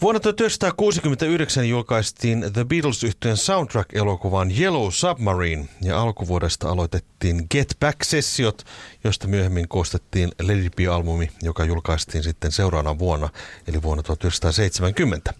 [0.00, 8.64] Vuonna 1969 julkaistiin The beatles yhtyeen soundtrack-elokuvan Yellow Submarine ja alkuvuodesta aloitettiin Get Back-sessiot,
[9.04, 13.28] josta myöhemmin koostettiin Lady Be-albumi, joka julkaistiin sitten seuraavana vuonna,
[13.68, 15.34] eli vuonna 1970.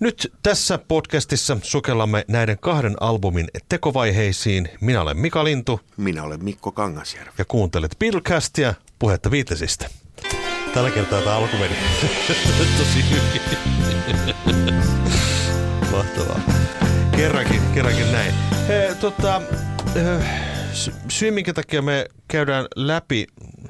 [0.00, 4.68] Nyt tässä podcastissa sukellamme näiden kahden albumin tekovaiheisiin.
[4.80, 5.80] Minä olen Mika Lintu.
[5.96, 7.32] Minä olen Mikko Kangasjärvi.
[7.38, 9.90] Ja kuuntelet Beatlecastia, puhetta Beatlesista.
[10.76, 11.76] Tällä kertaa tämä alku meni
[12.78, 13.42] tosi hyvin.
[15.92, 16.40] Mahtavaa.
[17.16, 18.34] Kerrankin, kerrankin näin.
[18.68, 19.42] He, tota,
[21.08, 23.26] syy, minkä takia me käydään läpi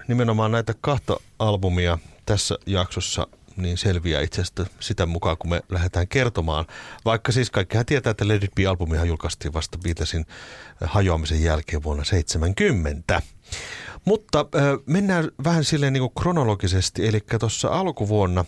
[0.08, 6.08] nimenomaan näitä kahta albumia tässä jaksossa, niin selviää itse asiassa sitä mukaan, kun me lähdetään
[6.08, 6.64] kertomaan.
[7.05, 10.27] Vaikka siis kaikkihan tietää, että Let It Be-albumihan julkaistiin vasta Beatlesin
[10.84, 13.23] hajoamisen jälkeen vuonna 70.
[14.06, 18.44] Mutta äh, mennään vähän silleen niin kuin kronologisesti, eli tuossa alkuvuonna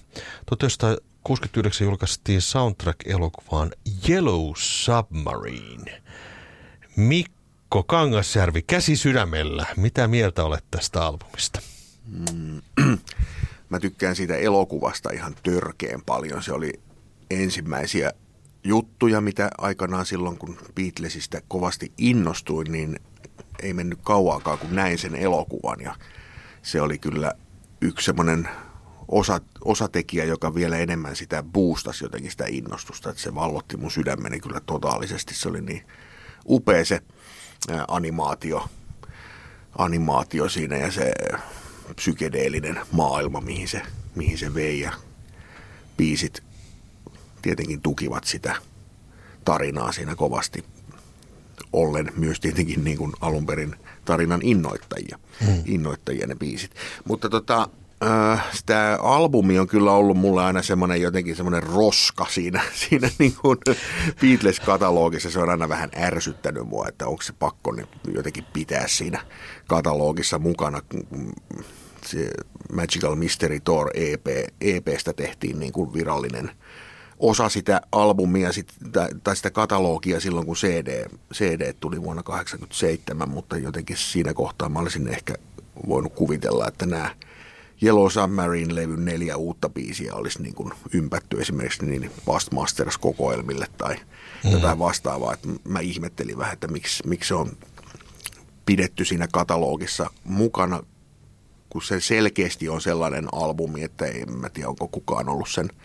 [0.46, 3.70] 1969 julkaistiin soundtrack-elokuvaan
[4.08, 6.02] Yellow Submarine.
[6.96, 11.60] Mikko Kangasjärvi, käsi sydämellä, mitä mieltä olet tästä albumista?
[12.06, 12.62] Mm.
[13.70, 16.42] Mä tykkään siitä elokuvasta ihan törkeen paljon.
[16.42, 16.72] Se oli
[17.30, 18.12] ensimmäisiä
[18.64, 23.00] juttuja, mitä aikanaan silloin, kun Beatlesista kovasti innostuin, niin
[23.62, 25.80] ei mennyt kauaakaan, kun näin sen elokuvan.
[25.80, 25.94] Ja
[26.62, 27.32] se oli kyllä
[27.80, 28.48] yksi semmoinen
[29.08, 33.10] osa, osatekijä, joka vielä enemmän sitä boostasi jotenkin sitä innostusta.
[33.10, 35.34] Että se vallotti mun sydämeni kyllä totaalisesti.
[35.34, 35.86] Se oli niin
[36.48, 37.00] upea se
[37.88, 38.68] animaatio,
[39.78, 41.12] animaatio siinä ja se
[41.94, 43.82] psykedeellinen maailma, mihin se,
[44.14, 44.92] mihin se vei ja
[45.96, 46.42] biisit
[47.42, 48.56] tietenkin tukivat sitä
[49.44, 50.64] tarinaa siinä kovasti
[51.72, 53.74] ollen myös tietenkin niin kuin alun perin
[54.04, 55.62] tarinan innoittajia, hmm.
[55.66, 56.70] innoittajia ne biisit.
[57.04, 57.68] Mutta tota,
[58.04, 63.34] äh, tämä albumi on kyllä ollut mulle aina semmoinen jotenkin semmoinen roska siinä, siinä niin
[63.42, 63.58] kuin
[64.20, 65.30] Beatles-katalogissa.
[65.30, 69.20] Se on aina vähän ärsyttänyt mua, että onko se pakko niin jotenkin pitää siinä
[69.66, 70.82] katalogissa mukana.
[72.06, 72.30] Se
[72.72, 74.26] Magical Mystery Tour EP,
[74.60, 76.50] EPstä tehtiin niin kuin virallinen–
[77.18, 78.74] osa sitä albumia sit,
[79.24, 84.78] tai sitä katalogia silloin, kun CD, CD tuli vuonna 1987, mutta jotenkin siinä kohtaa mä
[84.78, 85.34] olisin ehkä
[85.88, 87.14] voinut kuvitella, että nämä
[87.82, 93.96] Yellow Submarine-levyn neljä uutta biisiä olisi niin kuin ympätty esimerkiksi niin Fast Masters-kokoelmille tai
[94.44, 94.50] mm.
[94.50, 95.34] jotain vastaavaa.
[95.34, 97.52] Että mä ihmettelin vähän, että miksi, miksi se on
[98.66, 100.82] pidetty siinä katalogissa mukana,
[101.68, 105.68] kun se selkeästi on sellainen albumi, että en mä tiedä, onko kukaan ollut sen–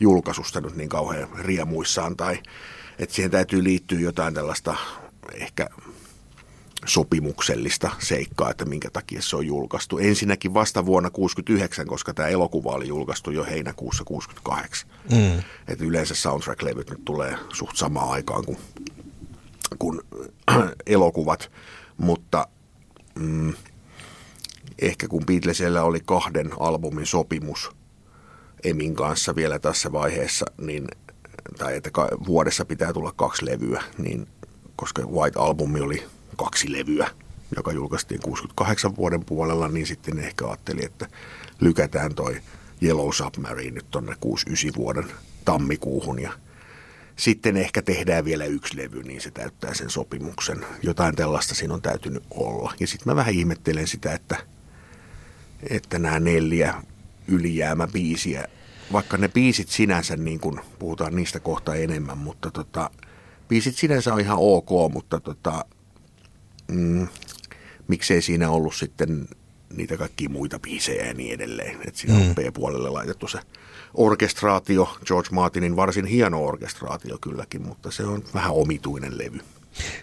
[0.00, 2.38] julkaisusta nyt niin kauhean riemuissaan tai
[2.98, 4.74] että siihen täytyy liittyä jotain tällaista
[5.34, 5.68] ehkä
[6.86, 9.98] sopimuksellista seikkaa, että minkä takia se on julkaistu.
[9.98, 14.90] Ensinnäkin vasta vuonna 1969, koska tämä elokuva oli julkaistu jo heinäkuussa 68.
[15.10, 15.42] Mm.
[15.68, 18.58] Että yleensä soundtrack-levyt nyt tulee suht samaan aikaan kuin,
[19.78, 20.00] kuin
[20.86, 21.50] elokuvat,
[21.96, 22.48] mutta
[23.14, 23.54] mm,
[24.78, 27.70] ehkä kun Beatlesillä oli kahden albumin sopimus–
[28.64, 30.88] Emin kanssa vielä tässä vaiheessa, niin,
[31.58, 31.90] tai että
[32.26, 34.28] vuodessa pitää tulla kaksi levyä, niin
[34.76, 36.04] koska White Albumi oli
[36.36, 37.10] kaksi levyä,
[37.56, 41.06] joka julkaistiin 68 vuoden puolella, niin sitten ehkä ajatteli, että
[41.60, 42.40] lykätään toi
[42.82, 45.04] Yellow Submarine nyt tonne 69 vuoden
[45.44, 46.32] tammikuuhun ja
[47.16, 50.66] sitten ehkä tehdään vielä yksi levy, niin se täyttää sen sopimuksen.
[50.82, 52.74] Jotain tällaista siinä on täytynyt olla.
[52.80, 54.36] Ja sitten mä vähän ihmettelen sitä, että,
[55.70, 56.74] että nämä neljä
[57.28, 58.48] ylijäämäbiisiä,
[58.92, 62.90] vaikka ne biisit sinänsä, niin kuin puhutaan niistä kohta enemmän, mutta tota,
[63.48, 65.64] biisit sinänsä on ihan ok, mutta tota,
[66.68, 67.08] mm,
[67.88, 69.28] miksei siinä ollut sitten
[69.76, 71.76] niitä kaikkia muita biisejä ja niin edelleen.
[71.86, 72.28] Että siinä mm.
[72.28, 73.38] on B-puolelle laitettu se
[73.94, 79.40] orkestraatio, George Martinin varsin hieno orkestraatio kylläkin, mutta se on vähän omituinen levy.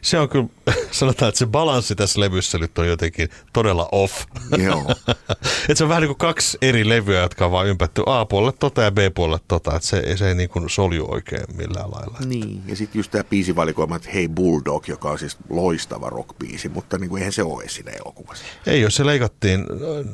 [0.02, 0.48] Se on kyllä,
[0.92, 4.26] sanotaan, että se balanssi tässä levyssä nyt on jotenkin todella off.
[4.58, 4.96] Joo.
[5.70, 8.82] että se on vähän niin kuin kaksi eri levyä, jotka on vaan ympätty A-puolelle tota
[8.82, 9.76] ja B-puolelle tota.
[9.76, 12.18] Että se, se ei niin kuin solju oikein millään lailla.
[12.26, 16.98] Niin, ja sitten just tämä biisivalikoima, että Hey Bulldog, joka on siis loistava rockbiisi, mutta
[16.98, 18.46] niin kuin eihän se ole siinä elokuvassa.
[18.68, 19.66] Ei, jos se leikattiin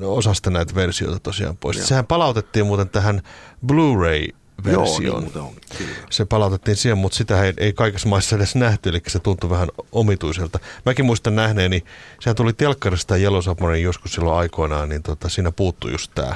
[0.02, 1.78] osasta näitä versioita tosiaan pois.
[1.78, 1.88] Joo.
[1.88, 3.22] Sehän palautettiin muuten tähän
[3.66, 5.04] Blu-ray versioon.
[5.04, 5.92] Joo, niin on, kyllä.
[6.10, 9.68] Se palautettiin siihen, mutta sitä ei, ei kaikissa maissa edes nähty, eli se tuntui vähän
[9.92, 10.60] omituiselta.
[10.86, 11.84] Mäkin muistan nähneeni,
[12.20, 16.36] sehän tuli telkkarista Yellow Submarine joskus silloin aikoinaan, niin tota, siinä puuttui just tämä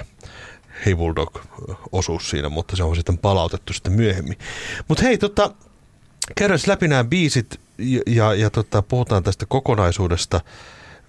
[0.85, 4.37] Hey Bulldog-osuus siinä, mutta se on sitten palautettu sitten myöhemmin.
[4.87, 5.51] Mutta hei, tota,
[6.35, 10.41] käydään läpi nämä biisit ja, ja, ja tota, puhutaan tästä kokonaisuudesta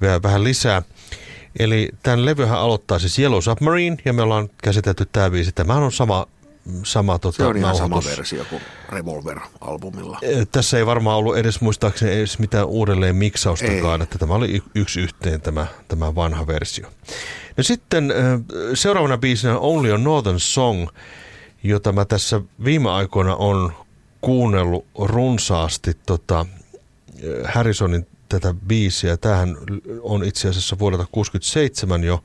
[0.00, 0.82] vielä vähän lisää.
[1.58, 5.52] Eli tämän levyhän aloittaa siis Yellow Submarine ja me ollaan käsitelty tämä biisi.
[5.52, 6.26] Tämähän on sama
[6.82, 10.18] sama tota, Se on ihan sama versio kuin Revolver-albumilla.
[10.22, 14.04] Eh, Tässä ei varmaan ollut edes muistaakseni edes mitään uudelleen miksaustakaan, Ei.
[14.04, 16.88] että tämä oli yksi yhteen tämä, tämä vanha versio.
[17.56, 18.16] No sitten eh,
[18.74, 20.88] seuraavana biisinä on Only a Northern Song,
[21.62, 23.72] jota mä tässä viime aikoina on
[24.20, 26.46] kuunnellut runsaasti tota,
[27.22, 29.16] eh, Harrisonin tätä biisiä.
[29.16, 29.56] Tämähän
[30.02, 32.24] on itse asiassa vuodelta 1967 jo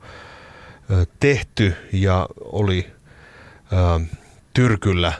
[0.90, 2.86] eh, tehty ja oli
[3.72, 4.08] äh,
[4.52, 5.12] Tyrkyllä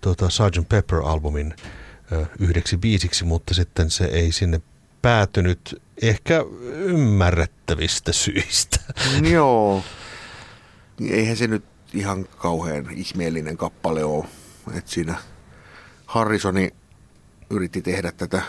[0.00, 0.68] tota Sgt.
[0.68, 1.56] Pepper-albumin
[2.38, 4.60] yhdeksi biisiksi, mutta sitten se ei sinne
[5.02, 8.80] päätynyt ehkä ymmärrettävistä syistä.
[9.30, 9.82] Joo.
[11.10, 11.64] Eihän se nyt
[11.94, 14.24] ihan kauhean ihmeellinen kappale ole.
[14.74, 15.14] että siinä
[16.06, 16.70] Harrisoni
[17.50, 18.42] yritti tehdä tätä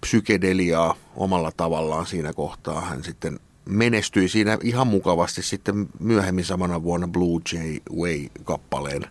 [0.00, 2.80] psykedeliaa omalla tavallaan siinä kohtaa.
[2.80, 9.06] Hän sitten menestyi siinä ihan mukavasti sitten myöhemmin samana vuonna Blue Jay Way-kappaleen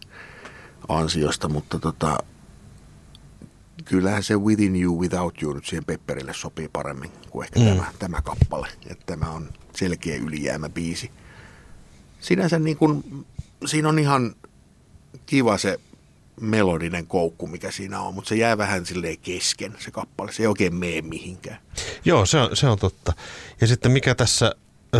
[0.88, 2.18] ansiosta, mutta tota,
[3.86, 7.66] kyllähän se Within You, Without You nyt siihen Pepperille sopii paremmin kuin ehkä mm.
[7.66, 8.68] tämä, tämä kappale.
[8.90, 11.12] Että tämä on selkeä ylijäämäbiisi.
[12.20, 13.26] Sinänsä niin kuin,
[13.66, 14.36] siinä on ihan
[15.26, 15.80] kiva se
[16.42, 20.32] melodinen koukku, mikä siinä on, mutta se jää vähän silleen kesken se kappale.
[20.32, 21.58] Se ei oikein mene mihinkään.
[22.06, 23.14] Joo, se on, se on totta.
[23.62, 24.56] Ja sitten mikä tässä
[24.96, 25.00] ö,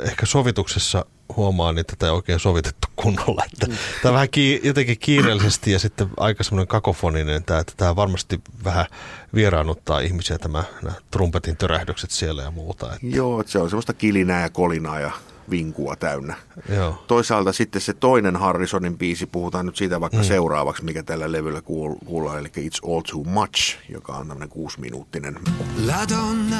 [0.00, 1.04] ehkä sovituksessa
[1.36, 3.44] huomaa, niin tätä ei oikein sovitettu kunnolla.
[3.52, 3.76] Että mm.
[4.02, 8.40] Tämä on vähän ki- jotenkin kiireellisesti ja sitten aika semmoinen kakofoninen, tämä, että tämä varmasti
[8.64, 8.86] vähän
[9.34, 12.94] vieraannuttaa ihmisiä, tämä nämä trumpetin törähdykset siellä ja muuta.
[12.94, 15.10] Että, Joo, että se on semmoista kilinää ja kolinaa ja
[15.50, 16.36] vinkua täynnä.
[16.68, 17.04] joo.
[17.06, 20.24] Toisaalta sitten se toinen Harrisonin biisi, puhutaan nyt siitä vaikka mm.
[20.24, 25.38] seuraavaksi, mikä tällä levyllä kuul- kuullaan, eli It's All Too Much, joka on tämmöinen kuusiminuuttinen.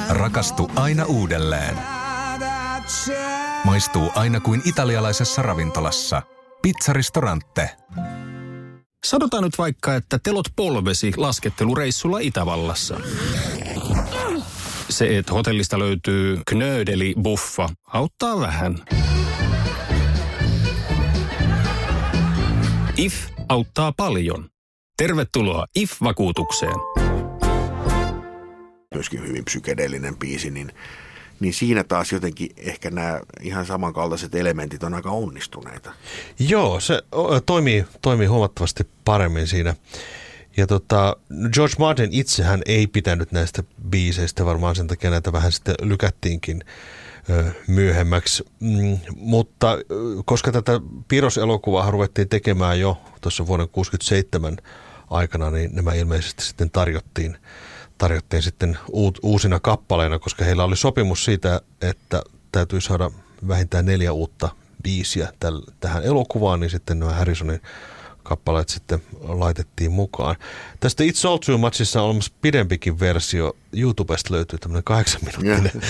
[0.09, 1.77] Rakastu aina uudelleen.
[3.63, 6.21] Maistuu aina kuin italialaisessa ravintolassa.
[6.61, 7.69] Pizzaristorante.
[9.05, 12.99] Sanotaan nyt vaikka, että telot polvesi laskettelureissulla Itävallassa.
[14.89, 18.75] Se, että hotellista löytyy knöydeli buffa, auttaa vähän.
[22.97, 23.13] IF
[23.49, 24.49] auttaa paljon.
[24.97, 26.75] Tervetuloa IF-vakuutukseen.
[28.95, 30.71] myöskin hyvin psykedeellinen biisi, niin,
[31.39, 35.93] niin siinä taas jotenkin ehkä nämä ihan samankaltaiset elementit on aika onnistuneita.
[36.39, 37.01] Joo, se
[37.45, 39.75] toimii, toimii huomattavasti paremmin siinä.
[40.59, 41.15] Ja tota,
[41.53, 46.63] George Martin itsehän ei pitänyt näistä biiseistä, varmaan sen takia näitä vähän sitten lykättiinkin
[47.67, 48.45] myöhemmäksi.
[48.59, 49.77] Mm, mutta
[50.25, 54.57] koska tätä Piros-elokuvaa ruvettiin tekemään jo tuossa vuoden 67
[55.09, 57.37] aikana, niin nämä ilmeisesti sitten tarjottiin,
[57.97, 58.77] tarjottiin sitten
[59.23, 62.21] uusina kappaleina, koska heillä oli sopimus siitä, että
[62.51, 63.11] täytyy saada
[63.47, 64.49] vähintään neljä uutta
[64.83, 65.33] biisiä
[65.79, 67.61] tähän elokuvaan, niin sitten nämä Harrisonin
[68.29, 70.35] kappaleet sitten laitettiin mukaan.
[70.79, 73.55] Tästä It's All Too Muchissa on olemassa pidempikin versio.
[73.73, 75.81] YouTubesta löytyy tämmöinen kahdeksan minuuttinen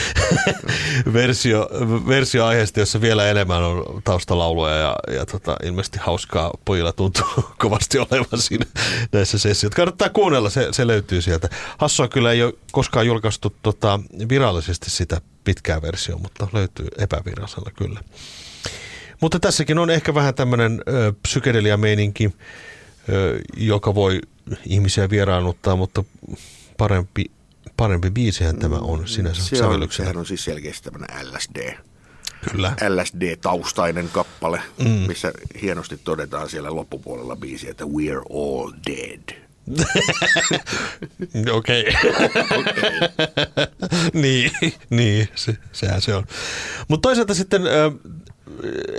[1.14, 1.70] versio,
[2.08, 7.26] versio aiheesta, jossa vielä enemmän on taustalauluja ja, ja tota, ilmeisesti hauskaa pojilla tuntuu
[7.64, 8.66] kovasti olevan siinä
[9.12, 9.76] näissä sessioissa.
[9.76, 11.50] Kannattaa kuunnella, se, se löytyy sieltä.
[11.78, 18.00] Hassua kyllä ei ole koskaan julkaistu tota, virallisesti sitä pitkää versiota, mutta löytyy epävirallisella kyllä.
[19.22, 20.82] Mutta tässäkin on ehkä vähän tämmöinen
[21.22, 22.32] psykedelia-meininki,
[23.10, 24.22] ö, joka voi
[24.66, 26.04] ihmisiä vieraannuttaa, mutta
[26.78, 27.26] parempi,
[27.78, 31.78] parempi biisihän tämä on sinänsä Se on, sehän on siis selkeästi tämmöinen LSD.
[32.52, 32.74] Kyllä.
[32.90, 34.90] LSD-taustainen kappale, mm.
[34.90, 39.50] missä hienosti todetaan siellä loppupuolella biisiä, että we're all dead.
[41.58, 41.86] Okei.
[44.14, 44.52] niin,
[44.90, 46.24] niin se, sehän se on.
[46.88, 47.62] Mutta toisaalta sitten,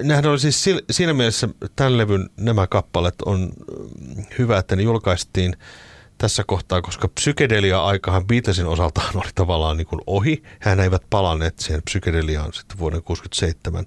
[0.03, 3.53] nämähän oli siis siinä mielessä tämän levyn nämä kappaleet on
[4.19, 5.57] äh, hyvä, että ne julkaistiin
[6.21, 10.43] tässä kohtaa, koska psykedelia-aikahan Beatlesin osaltaan oli tavallaan niin kuin ohi.
[10.61, 13.87] Hän eivät palanneet siihen psykedeliaan sitten vuoden 67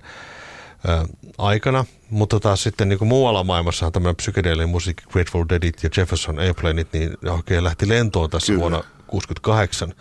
[0.89, 5.89] ö, aikana, mutta taas sitten niin kuin muualla maailmassa tämmöinen psykedeellinen musiikki, Grateful Deadit ja
[5.97, 8.61] Jefferson Airplaneit, niin oikein lähti lentoon tässä Kyllä.
[8.61, 9.93] vuonna 68.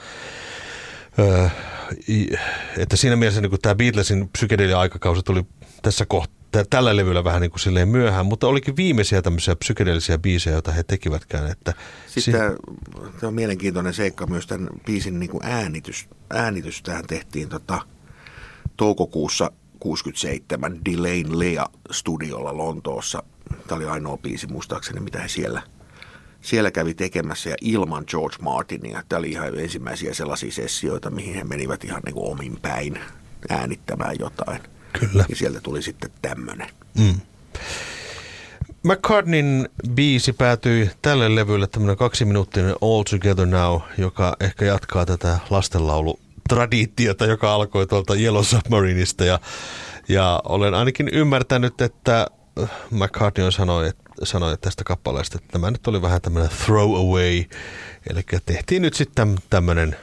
[1.18, 1.48] Öö,
[2.76, 5.42] että siinä mielessä niin tämä Beatlesin psykedelia-aikakausi tuli
[5.82, 10.18] tässä kohtaa tä- tällä levyllä vähän niin kuin silleen myöhään, mutta olikin viimeisiä tämmöisiä psykedeellisiä
[10.18, 11.50] biisejä, joita he tekivätkään.
[11.50, 11.74] Että
[12.06, 12.56] Sitten
[13.00, 16.08] tämä on mielenkiintoinen seikka myös tämän biisin niin kuin äänitys.
[16.30, 17.80] Äänitys tähän tehtiin tota,
[18.76, 23.22] toukokuussa 67 Delane Lea studiolla Lontoossa.
[23.68, 25.62] Tämä oli ainoa biisi muistaakseni, mitä he siellä,
[26.40, 29.02] siellä kävi tekemässä ja ilman George Martinia.
[29.08, 33.00] Tämä oli ihan ensimmäisiä sellaisia sessioita, mihin he menivät ihan niin kuin omin päin
[33.48, 34.60] äänittämään jotain.
[35.00, 35.24] Kyllä.
[35.28, 36.68] Ja sieltä tuli sitten tämmöinen.
[36.98, 37.20] Mm.
[38.82, 46.20] McCartneyn biisi päätyi tälle levylle tämmöinen kaksiminuuttinen All Together Now, joka ehkä jatkaa tätä lastenlaulu
[46.48, 49.40] traditiota, joka alkoi tuolta Yellow Submarineista ja,
[50.08, 52.26] ja olen ainakin ymmärtänyt, että
[52.90, 57.44] McCartney on sanoi, että, sanoi tästä kappaleesta, että tämä nyt oli vähän tämmöinen throwaway,
[58.10, 59.96] eli tehtiin nyt sitten tämmöinen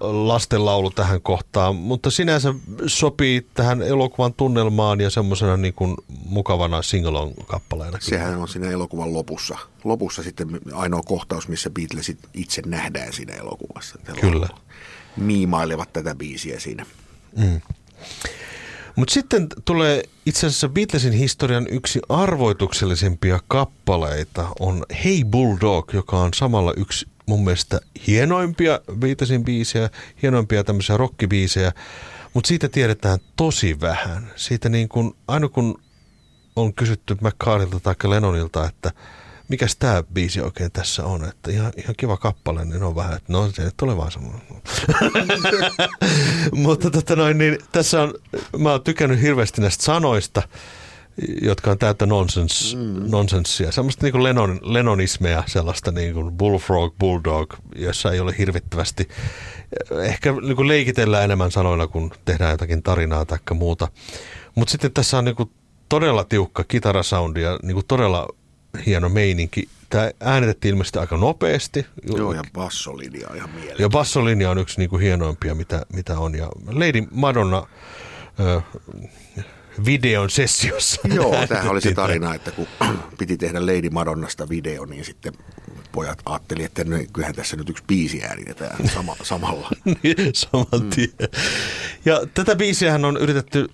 [0.00, 2.54] lastenlaulu tähän kohtaan, mutta sinänsä
[2.86, 7.98] sopii tähän elokuvan tunnelmaan ja semmoisena niin kuin mukavana singalon kappaleena.
[8.00, 9.58] Sehän on siinä elokuvan lopussa.
[9.84, 13.98] Lopussa sitten ainoa kohtaus, missä Beatlesit itse nähdään siinä elokuvassa.
[14.20, 14.48] Kyllä.
[15.16, 16.86] Miimailevat tätä biisiä siinä.
[17.36, 17.60] Mm.
[18.96, 26.34] Mutta sitten tulee itse asiassa Beatlesin historian yksi arvoituksellisimpia kappaleita on Hey Bulldog, joka on
[26.34, 29.90] samalla yksi mun mielestä hienoimpia Beatlesin biisejä,
[30.22, 31.72] hienoimpia tämmöisiä rockibiisejä,
[32.34, 34.30] mutta siitä tiedetään tosi vähän.
[34.36, 35.80] Siitä niin kun, aina kun
[36.56, 38.92] on kysytty McCartneylta tai Lennonilta, että
[39.48, 43.32] mikä tämä biisi oikein tässä on, että ihan, ihan kiva kappale, niin on vähän, että
[43.32, 44.42] no se nyt tulee vaan semmoinen.
[46.64, 48.14] Mutta tota noin, niin tässä on,
[48.58, 50.42] mä oon tykännyt hirveästi näistä sanoista,
[51.42, 53.10] jotka on täyttä nonsens, mm.
[53.10, 53.72] nonsenssia.
[53.72, 59.08] Semmoista niin kuin Lennon, Lennonismea, sellaista niin kuin bullfrog, bulldog, jossa ei ole hirvittävästi,
[60.02, 63.88] ehkä niin kuin leikitellään enemmän sanoilla, kun tehdään jotakin tarinaa tai muuta.
[64.54, 65.50] Mutta sitten tässä on niin kuin
[65.88, 68.28] todella tiukka kitarasoundi ja niin kuin todella
[68.86, 69.68] hieno meininki.
[69.90, 71.86] Tämä äänitettiin ilmeisesti aika nopeasti.
[72.16, 73.84] Joo, ja bassolinja on ihan mielenkiintoinen.
[73.84, 76.34] Ja bassolinja on yksi niin kuin hienoimpia, mitä, mitä on.
[76.34, 77.66] Ja Lady Madonna...
[79.84, 81.00] Videon sessiossa.
[81.14, 82.66] Joo, tämähän oli se tarina, että kun
[83.18, 85.32] piti tehdä Lady Madonnasta video, niin sitten
[85.92, 89.70] pojat ajatteli, että no, kyllähän tässä nyt yksi biisi äänitetään sama, samalla.
[90.02, 91.08] Niin, saman tien.
[91.20, 91.26] Mm.
[92.04, 93.68] Ja tätä biisiähän on yritetty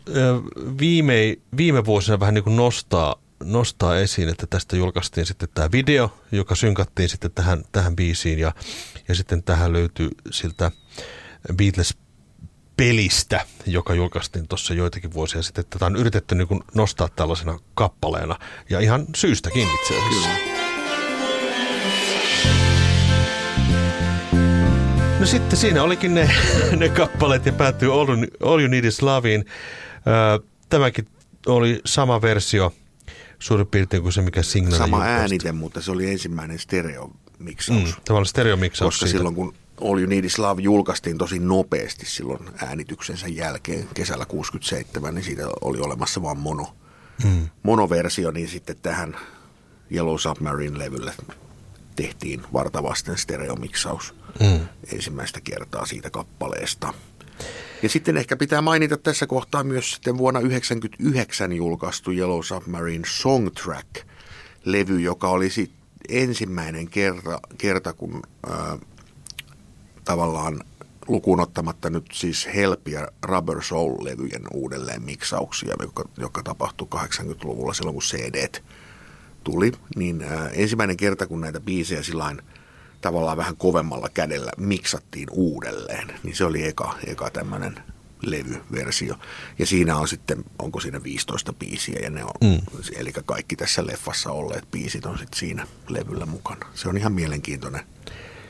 [0.81, 6.19] viime, viime vuosina vähän niin kuin nostaa, nostaa esiin, että tästä julkaistiin sitten tämä video,
[6.33, 8.53] joka synkattiin sitten tähän, tähän biisiin ja,
[9.09, 10.71] ja sitten tähän löytyy siltä
[11.57, 11.97] Beatles
[12.77, 15.65] pelistä, joka julkaistiin tuossa joitakin vuosia sitten.
[15.71, 18.39] Tätä on yritetty niin kuin nostaa tällaisena kappaleena
[18.71, 20.29] ja ihan syystäkin itse asiassa.
[20.29, 20.57] Kyllä.
[25.21, 26.31] No sitten siinä olikin ne,
[26.77, 28.07] ne kappaleet ja päättyy All,
[28.43, 29.45] All You Need Is Loveen.
[30.69, 31.09] Tämäkin
[31.47, 32.75] oli sama versio
[33.39, 37.85] suurin piirtein kuin se, mikä Signal Sama äänite, mutta se oli ensimmäinen stereomiksaus.
[37.85, 39.19] Mm, tavallaan stereomiksaus Koska siitä.
[39.19, 45.15] silloin kun All You Need Is Love julkaistiin tosi nopeasti silloin äänityksensä jälkeen kesällä 67,
[45.15, 46.77] niin siitä oli olemassa vain mono,
[47.25, 47.49] mm.
[47.63, 49.17] monoversio, niin sitten tähän
[49.93, 51.13] Yellow Submarine-levylle
[51.97, 54.61] tehtiin vartavasten stereomiksaus mm.
[54.93, 56.95] ensimmäistä kertaa siitä kappaleesta.
[57.83, 65.01] Ja sitten ehkä pitää mainita tässä kohtaa myös sitten vuonna 1999 julkaistu Yellow Submarine Songtrack-levy,
[65.01, 65.79] joka oli sitten
[66.09, 68.79] ensimmäinen kerta, kerta kun ää,
[70.07, 70.61] tavallaan
[71.09, 77.95] lukuun ottamatta nyt siis Help ja Rubber Soul-levyjen uudelleen miksauksia, joka, joka tapahtui 80-luvulla silloin,
[77.95, 78.49] kun CD
[79.45, 82.43] tuli, niin ää, ensimmäinen kerta, kun näitä biisejä sillain
[83.01, 87.81] tavallaan vähän kovemmalla kädellä miksattiin uudelleen, niin se oli eka, eka tämmöinen
[88.23, 89.15] levyversio.
[89.59, 92.61] Ja siinä on sitten, onko siinä 15 biisiä ja ne on, mm.
[92.97, 96.67] eli kaikki tässä leffassa olleet biisit on sitten siinä levyllä mukana.
[96.75, 97.83] Se on ihan mielenkiintoinen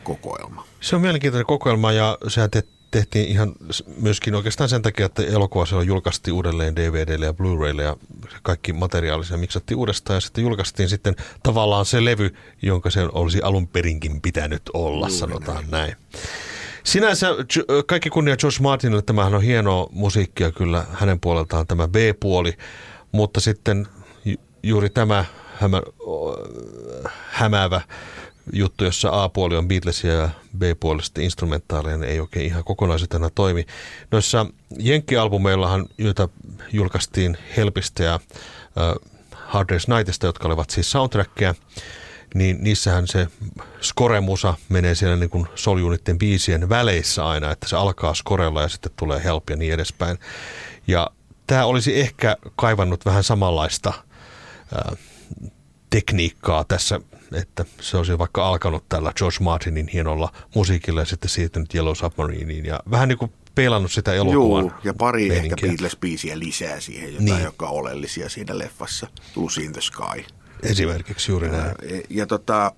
[0.07, 0.65] kokoelma.
[0.81, 3.53] Se on mielenkiintoinen kokoelma ja sehän te, tehtiin ihan
[4.01, 7.97] myöskin oikeastaan sen takia, että elokuva silloin julkaistiin uudelleen DVDlle ja Blu-raylle ja
[8.43, 13.43] kaikki materiaali se miksattiin uudestaan ja sitten julkaistiin sitten tavallaan se levy, jonka se olisi
[13.43, 15.71] alun perinkin pitänyt olla, Juuri sanotaan näin.
[15.71, 15.97] näin.
[16.85, 17.27] Sinänsä
[17.87, 22.53] kaikki kunnia George Martinille, tämähän on hienoa musiikkia kyllä hänen puoleltaan tämä B-puoli,
[23.13, 23.89] mutta sitten
[24.63, 25.83] juuri tämä hämä,
[27.29, 27.81] hämäävä
[28.53, 33.67] juttu, jossa A-puoli on Beatlesia ja B-puoli sitten instrumentaalinen, ei oikein ihan kokonaisuutena toimi.
[34.11, 34.47] Noissa
[34.79, 36.29] Jenkki-albumeillahan, joita
[36.73, 41.55] julkaistiin Helpistä ja uh, Hard Day's Nightista, jotka olivat siis soundtrackia,
[42.35, 43.29] niin niissähän se
[43.81, 45.47] skoremusa menee siellä niin kuin
[46.19, 50.19] biisien väleissä aina, että se alkaa skorella ja sitten tulee help ja niin edespäin.
[50.87, 51.11] Ja
[51.47, 53.93] tämä olisi ehkä kaivannut vähän samanlaista
[54.75, 54.97] ää,
[55.91, 57.01] tekniikkaa tässä,
[57.33, 62.65] että se olisi vaikka alkanut tällä George Martinin hienolla musiikilla ja sitten siirtynyt Yellow Submarineen
[62.67, 65.53] ja vähän niin kuin peilannut sitä elokuvan Joo, ja pari meininkiä.
[65.53, 67.43] ehkä Beatles-biisiä lisää siihen, jotain, Niin.
[67.43, 69.07] jotka on oleellisia siinä leffassa.
[69.37, 70.25] Lucy in the Sky.
[70.63, 71.75] Esimerkiksi juuri näin.
[71.91, 72.73] Ja, ja tota,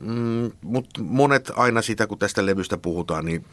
[0.00, 3.44] mm, mutta monet aina sitä, kun tästä levystä puhutaan, niin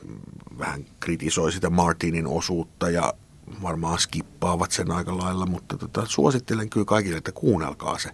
[0.59, 3.13] vähän kritisoi sitä Martinin osuutta ja
[3.61, 8.09] varmaan skippaavat sen aika lailla, mutta tota, suosittelen kyllä kaikille, että kuunnelkaa se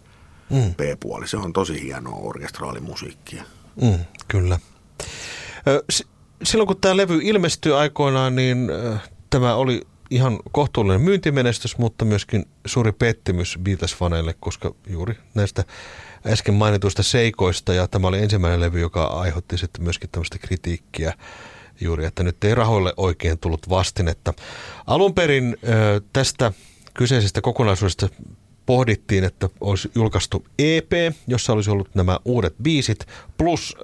[0.54, 0.76] mm.
[0.76, 1.28] B-puoli.
[1.28, 3.44] Se on tosi hienoa orkestraalimusiikkia.
[3.82, 4.60] Mm, kyllä.
[5.92, 6.04] S-
[6.44, 8.70] Silloin kun tämä levy ilmestyi aikoinaan, niin
[9.30, 15.64] tämä oli ihan kohtuullinen myyntimenestys, mutta myöskin suuri pettymys Beatles-faneille, koska juuri näistä
[16.26, 21.14] äsken mainituista seikoista, ja tämä oli ensimmäinen levy, joka aiheutti sitten myöskin tämmöistä kritiikkiä
[21.82, 24.34] juuri, että nyt ei rahoille oikein tullut vastinetta.
[24.88, 25.58] Alun perin
[26.14, 26.54] tästä
[26.94, 28.10] kyseisestä kokonaisuudesta
[28.66, 30.92] pohdittiin, että olisi julkaistu EP,
[31.28, 33.78] jossa olisi ollut nämä uudet biisit, plus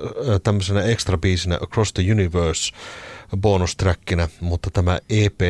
[0.44, 2.74] tämmöisenä extra biisinä Across the Universe
[3.38, 5.42] bonustrackinä, mutta tämä EP,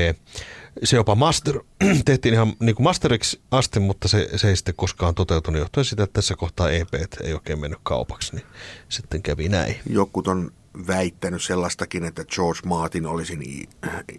[0.84, 1.60] se jopa master,
[2.06, 6.04] tehtiin ihan niin kuin masteriksi asti, mutta se, se ei sitten koskaan toteutunut johtuen siitä,
[6.04, 6.94] että tässä kohtaa EP
[7.24, 8.46] ei oikein mennyt kaupaksi, niin
[8.90, 9.76] sitten kävi näin.
[9.90, 10.52] Jokut on
[10.88, 13.68] väittänyt sellaistakin, että George Martin olisi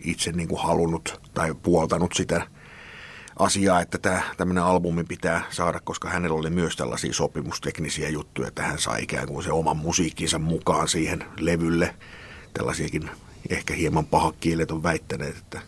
[0.04, 2.46] itse niin kuin halunnut tai puoltanut sitä
[3.40, 8.62] asiaa, että tämä tämmöinen albumi pitää saada, koska hänellä oli myös tällaisia sopimusteknisiä juttuja, että
[8.62, 11.94] hän sai ikään kuin se oman musiikkinsa mukaan siihen levylle.
[12.54, 13.10] Tällaisiakin
[13.48, 15.60] ehkä hieman pahakielet on väittäneet, että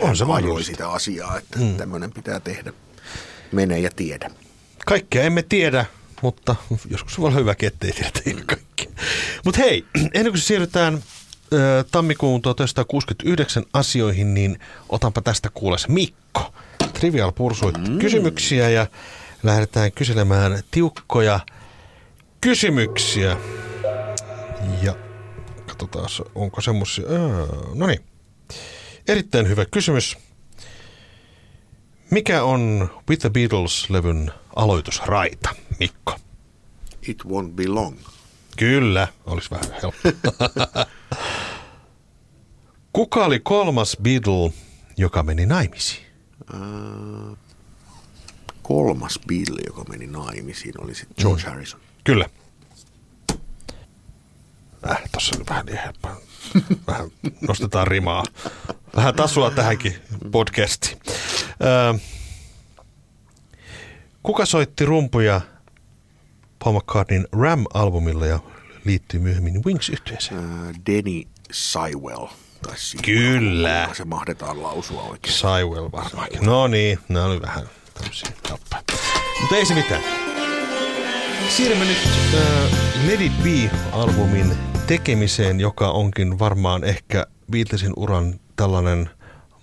[0.00, 0.70] On se ajoi mahdollista.
[0.70, 1.76] sitä asiaa, että mm.
[1.76, 2.72] tämmöinen pitää tehdä.
[3.52, 4.30] Mene ja tiedä.
[4.86, 5.86] Kaikkea emme tiedä,
[6.22, 6.56] mutta
[6.90, 8.86] joskus voi olla hyväkin, ettei tiedä kaikkea.
[9.44, 9.84] Mutta hei,
[10.14, 11.02] ennen kuin siirrytään
[11.52, 16.54] ö, tammikuun 1969 asioihin, niin otanpa tästä kuules Mikko.
[16.92, 17.98] Trivial Pursuit mm.
[17.98, 18.86] kysymyksiä ja
[19.42, 21.40] lähdetään kyselemään tiukkoja
[22.40, 23.36] kysymyksiä.
[24.82, 24.96] Ja
[25.66, 27.04] katsotaan, onko semmoisia.
[27.74, 28.00] No niin.
[29.08, 30.18] Erittäin hyvä kysymys.
[32.10, 35.48] Mikä on With the Beatles-levyn aloitusraita,
[35.80, 36.18] Mikko?
[37.08, 37.96] It won't be long.
[38.56, 40.08] Kyllä, olisi vähän helppo.
[42.92, 44.52] Kuka oli kolmas Beatle,
[44.96, 46.06] joka meni naimisiin?
[46.54, 47.36] Äh,
[48.62, 51.48] kolmas Beatle, joka meni naimisiin, oli sitten George mm.
[51.50, 51.80] Harrison.
[52.04, 52.26] Kyllä.
[54.90, 56.16] Äh, tossa oli vähän helppoa.
[56.86, 58.24] Vähän nostetaan rimaa.
[58.96, 59.94] Vähän tasua tähänkin
[60.30, 60.98] podcastiin.
[64.22, 65.40] Kuka soitti rumpuja
[66.64, 68.38] Paul McCartneyn Ram-albumilla ja
[68.84, 70.38] liittyy myöhemmin Wings-yhtyeeseen?
[70.38, 72.26] Äh, Denny Sywell.
[72.62, 73.88] Tai Sewell, Kyllä.
[73.92, 75.34] Se mahdetaan lausua oikein.
[75.34, 76.40] Sywell varmaankin.
[76.42, 77.64] No niin, nämä oli vähän
[77.94, 78.82] tämmöisiä helppoja.
[79.40, 80.02] Mutta ei se mitään.
[81.48, 81.98] Siirrymme nyt
[82.34, 82.72] äh,
[83.06, 89.10] Let It Be-albumin tekemiseen, joka onkin varmaan ehkä Beatlesin uran tällainen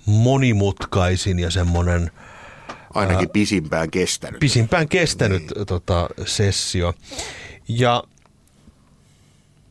[0.05, 2.11] monimutkaisin ja semmoinen
[2.93, 4.39] Ainakin pisimpään kestänyt.
[4.39, 5.65] pisimpään kestänyt niin.
[5.67, 6.93] tota, sessio.
[7.67, 8.03] Ja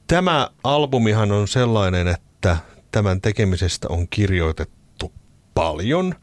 [0.08, 2.56] tämä albumihan on sellainen, että
[2.90, 5.12] tämän tekemisestä on kirjoitettu
[5.54, 6.14] paljon.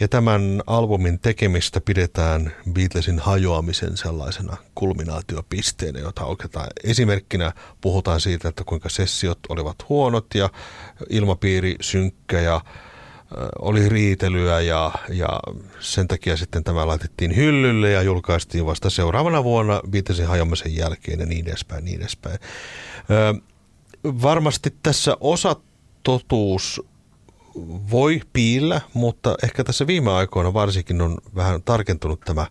[0.00, 8.64] Ja tämän albumin tekemistä pidetään Beatlesin hajoamisen sellaisena kulminaatiopisteenä, jota oikeastaan esimerkkinä puhutaan siitä, että
[8.64, 10.50] kuinka sessiot olivat huonot ja
[11.10, 12.60] ilmapiiri synkkä ja
[13.58, 15.28] oli riitelyä ja, ja
[15.80, 21.26] sen takia sitten tämä laitettiin hyllylle ja julkaistiin vasta seuraavana vuonna Beatlesin hajoamisen jälkeen ja
[21.26, 22.38] niin edespäin, niin edespäin.
[23.10, 23.34] Ö,
[24.04, 25.56] varmasti tässä osa
[26.02, 26.82] totuus
[27.90, 32.46] voi piillä, mutta ehkä tässä viime aikoina varsinkin on vähän tarkentunut tämä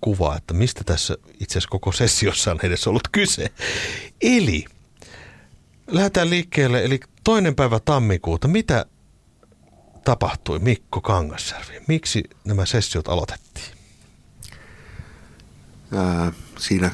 [0.00, 3.50] kuva, että mistä tässä itse asiassa koko sessiossa on edes ollut kyse.
[4.20, 4.64] Eli
[5.86, 8.86] lähdetään liikkeelle, eli toinen päivä tammikuuta, mitä
[10.04, 11.80] tapahtui Mikko Kangasjärvi?
[11.86, 13.66] Miksi nämä sessiot aloitettiin?
[15.94, 16.90] Ää, siinä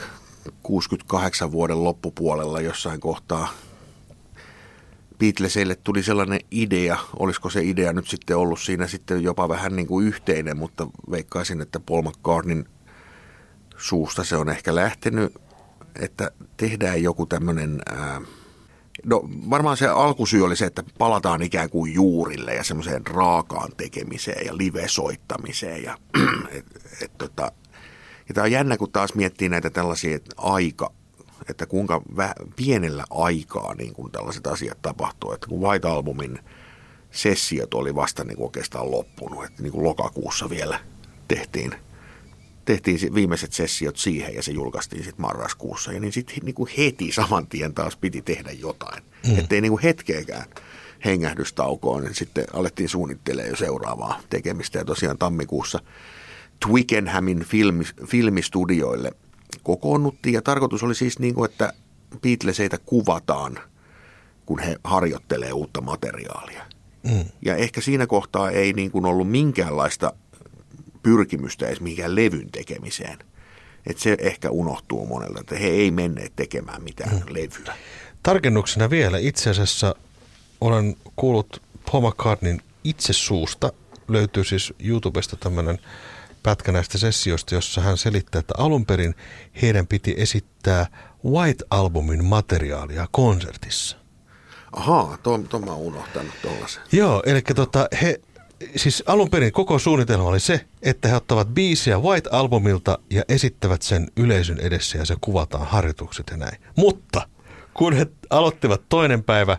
[0.62, 3.48] 68 vuoden loppupuolella jossain kohtaa
[5.18, 9.86] Beatlesille tuli sellainen idea, olisiko se idea nyt sitten ollut siinä sitten jopa vähän niin
[9.86, 12.68] kuin yhteinen, mutta veikkaisin, että Paul McCartneyn
[13.76, 15.34] suusta se on ehkä lähtenyt,
[16.00, 18.20] että tehdään joku tämmöinen, ää,
[19.04, 24.46] no varmaan se alkusyy oli se, että palataan ikään kuin juurille ja semmoiseen raakaan tekemiseen
[24.46, 25.98] ja live-soittamiseen ja
[26.50, 26.66] et,
[27.02, 27.52] et, tota,
[28.28, 30.92] ja tämä on jännä, kun taas miettii näitä tällaisia että aika,
[31.48, 35.32] että kuinka vä, pienellä aikaa niin kuin tällaiset asiat tapahtuu.
[35.32, 36.38] Että kun White Albumin
[37.10, 39.44] sessiot oli vasta niin kuin oikeastaan loppunut.
[39.44, 40.80] Että niin kuin lokakuussa vielä
[41.28, 41.74] tehtiin,
[42.66, 45.92] tehtiin viimeiset sessiot siihen ja se julkaistiin sitten marraskuussa.
[45.92, 49.02] Ja niin sitten niin kuin heti saman tien taas piti tehdä jotain.
[49.28, 49.38] Mm.
[49.38, 50.44] Että ei niin kuin hetkeäkään
[51.04, 54.78] hengähdystaukoon, niin sitten alettiin suunnittelemaan jo seuraavaa tekemistä.
[54.78, 55.80] Ja tosiaan tammikuussa
[56.66, 59.12] Twickenhamin filmi, filmistudioille
[59.62, 61.72] kokoonnuttiin ja tarkoitus oli siis niin kuin, että
[62.22, 63.58] Beatleseitä kuvataan,
[64.46, 66.62] kun he harjoittelee uutta materiaalia.
[67.02, 67.24] Mm.
[67.42, 70.12] Ja ehkä siinä kohtaa ei niin kuin ollut minkäänlaista
[71.06, 73.18] pyrkimystä edes mihinkään levyn tekemiseen.
[73.86, 77.34] Että se ehkä unohtuu monelta, että he ei menneet tekemään mitään mm.
[77.34, 77.74] levyä.
[78.22, 79.94] Tarkennuksena vielä, itse asiassa
[80.60, 83.72] olen kuullut Paul McCartneyn itse suusta,
[84.08, 85.78] löytyy siis YouTubesta tämmöinen
[86.42, 89.14] pätkä näistä sessioista, jossa hän selittää, että alun perin
[89.62, 90.86] heidän piti esittää
[91.24, 93.96] White Albumin materiaalia konsertissa.
[94.72, 96.82] Ahaa, tuon mä oon unohtanut tuollaisen.
[96.92, 98.20] Joo, eli tota, he,
[98.76, 103.82] siis alun perin koko suunnitelma oli se, että he ottavat biisiä White Albumilta ja esittävät
[103.82, 106.60] sen yleisön edessä ja se kuvataan harjoitukset ja näin.
[106.76, 107.28] Mutta
[107.74, 109.58] kun he aloittivat toinen päivä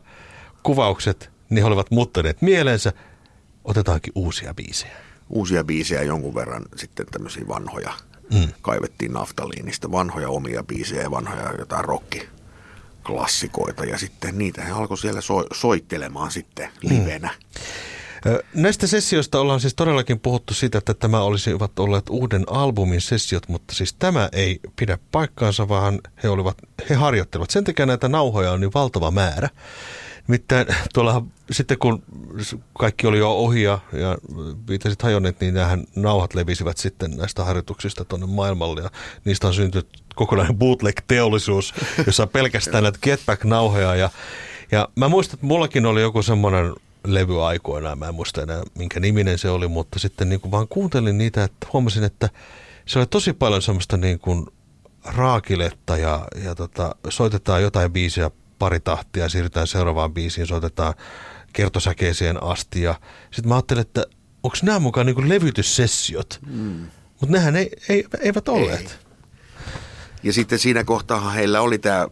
[0.64, 2.94] kuvaukset, niin he olivat muuttaneet mielensä,
[3.64, 4.98] otetaankin uusia biisejä.
[5.30, 7.94] Uusia biisejä jonkun verran sitten tämmöisiä vanhoja.
[8.34, 8.48] Mm.
[8.62, 12.30] Kaivettiin naftaliinista vanhoja omia biisejä ja vanhoja jotain rokki
[13.08, 17.28] klassikoita ja sitten niitä he alkoi siellä so- soittelemaan sitten livenä.
[17.28, 17.47] Mm.
[18.54, 23.76] Näistä sessioista ollaan siis todellakin puhuttu siitä, että tämä olisivat olleet uuden albumin sessiot, mutta
[23.76, 26.58] siis tämä ei pidä paikkaansa, vaan he, olivat,
[26.90, 27.50] he harjoittelevat.
[27.50, 29.50] Sen takia näitä nauhoja on niin valtava määrä.
[30.28, 32.04] Nimittäin tuolla sitten kun
[32.80, 34.18] kaikki oli jo ohi ja, ja
[34.70, 38.90] viitasit hajonneet, niin nämähän nauhat levisivät sitten näistä harjoituksista tuonne maailmalle ja
[39.26, 41.74] niistä on syntynyt kokonainen bootleg-teollisuus,
[42.06, 44.10] jossa on pelkästään näitä getback-nauhoja ja,
[44.72, 46.74] ja mä muistan, että mullakin oli joku semmoinen
[47.14, 50.68] levy aikoinaan, mä en muista enää minkä niminen se oli, mutta sitten niin kuin vaan
[50.68, 52.30] kuuntelin niitä, että huomasin, että
[52.86, 54.46] se oli tosi paljon semmoista niin kuin
[55.06, 60.94] raakiletta ja, ja tota, soitetaan jotain biisiä pari tahtia ja siirrytään seuraavaan biisiin, soitetaan
[61.54, 62.82] kertosäkeeseen asti.
[62.82, 62.96] Ja
[63.32, 64.06] sitten mä ajattelin, että
[64.44, 66.40] onko nämä mukaan niin levytyssessiot?
[66.46, 66.88] Mm.
[67.22, 68.80] Mutta nehän ei, ei, eivät olleet.
[68.80, 69.08] Ei.
[70.24, 72.08] Ja sitten siinä kohtaa heillä oli tämä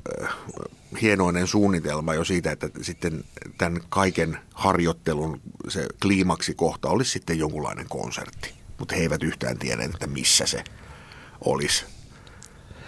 [1.02, 3.24] hienoinen suunnitelma jo siitä, että sitten
[3.58, 8.54] tämän kaiken harjoittelun se kliimaksi kohta olisi sitten jonkunlainen konsertti.
[8.80, 10.64] Mutta he eivät yhtään tienneet, että missä se
[11.42, 11.86] olisi.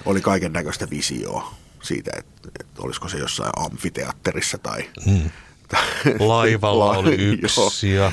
[0.05, 4.89] Oli kaiken näköistä visioa siitä, että, että olisiko se jossain amfiteatterissa tai...
[5.05, 5.29] Hmm.
[6.19, 8.11] Laivalla oli yksi ja,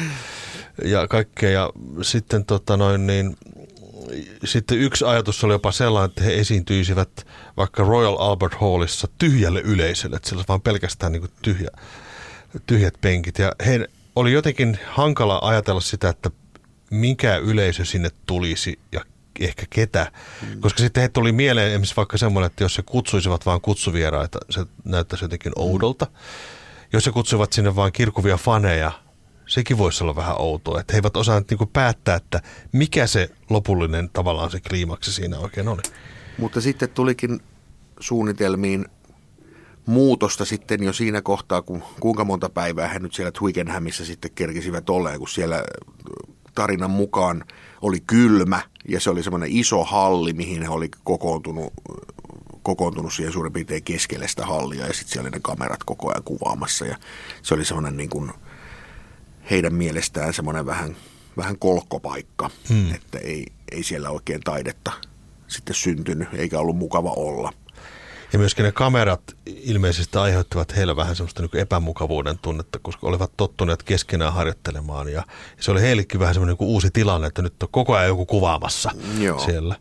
[0.84, 1.50] ja kaikkea.
[1.50, 1.70] Ja
[2.02, 3.36] sitten tota noin niin,
[4.44, 10.16] sitten yksi ajatus oli jopa sellainen, että he esiintyisivät vaikka Royal Albert Hallissa tyhjälle yleisölle,
[10.16, 11.68] että siellä olisi vain pelkästään niin tyhjä,
[12.66, 13.38] tyhjät penkit.
[13.38, 16.30] Ja he oli jotenkin hankala ajatella sitä, että
[16.90, 19.00] mikä yleisö sinne tulisi ja
[19.40, 20.12] ehkä ketä.
[20.42, 20.60] Mm.
[20.60, 24.66] Koska sitten he tuli mieleen esimerkiksi vaikka semmoinen, että jos se kutsuisivat vain kutsuvieraita, se
[24.84, 25.62] näyttäisi jotenkin mm.
[25.62, 26.06] oudolta.
[26.92, 28.92] Jos he kutsuivat sinne vain kirkuvia faneja,
[29.46, 30.80] sekin voisi olla vähän outoa.
[30.80, 35.68] Että he eivät osaa niin päättää, että mikä se lopullinen tavallaan se kliimaksi siinä oikein
[35.68, 35.82] oli.
[36.38, 37.40] Mutta sitten tulikin
[38.00, 38.84] suunnitelmiin
[39.86, 44.90] muutosta sitten jo siinä kohtaa, kun kuinka monta päivää he nyt siellä Twickenhamissa sitten kerkisivät
[44.90, 45.64] olleen, kun siellä
[46.54, 47.44] tarinan mukaan
[47.82, 51.72] oli kylmä ja se oli semmoinen iso halli, mihin he oli kokoontunut,
[52.62, 56.22] kokoontunut siihen suurin piirtein keskelle sitä hallia ja sitten siellä oli ne kamerat koko ajan
[56.22, 56.96] kuvaamassa ja
[57.42, 58.32] se oli semmoinen niin kuin
[59.50, 60.96] heidän mielestään semmoinen vähän,
[61.36, 62.94] vähän kolkkopaikka, hmm.
[62.94, 64.92] että ei, ei siellä oikein taidetta
[65.48, 67.52] sitten syntynyt eikä ollut mukava olla–
[68.34, 73.82] ja myöskin ne kamerat ilmeisesti aiheuttivat heille vähän semmoista niin epämukavuuden tunnetta, koska olivat tottuneet
[73.82, 75.08] keskenään harjoittelemaan.
[75.08, 75.22] Ja
[75.60, 78.90] se oli heillekin vähän semmoinen niin uusi tilanne, että nyt on koko ajan joku kuvaamassa
[79.18, 79.38] Joo.
[79.38, 79.76] siellä.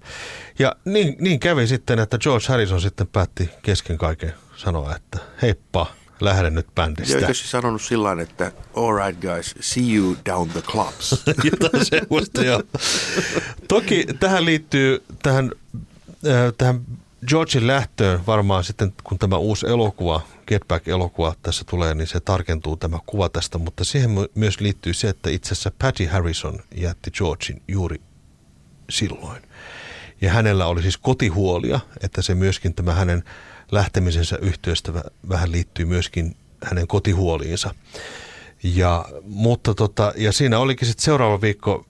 [0.60, 5.88] Ja niin, niin kävi sitten, että George Harrison sitten päätti kesken kaiken sanoa, että heippa,
[6.24, 7.18] lähden nyt bändistä.
[7.18, 11.24] Eikö se sanonut sillä että all right guys, see you down the clubs.
[11.52, 12.64] Jotain semmoista, joo.
[13.68, 15.52] Toki tähän liittyy, tähän,
[16.28, 16.82] äh, tähän
[17.28, 22.78] Georgein lähtöön varmaan sitten, kun tämä uusi elokuva, Get Back-elokuva tässä tulee, niin se tarkentuu
[22.78, 27.62] tämä kuva tästä, mutta siihen myös liittyy se, että itse asiassa Patty Harrison jätti Georgein
[27.68, 28.02] juuri
[28.90, 29.42] silloin.
[30.22, 33.24] Ja hänellä oli siis kotihuolia, että se myöskin tämä hänen
[33.74, 34.92] lähtemisensä yhteystä
[35.30, 37.76] vähän liittyy myöskin hänen kotihuoliinsa.
[38.64, 41.86] Ja, mutta tota, ja siinä olikin sitten seuraava viikko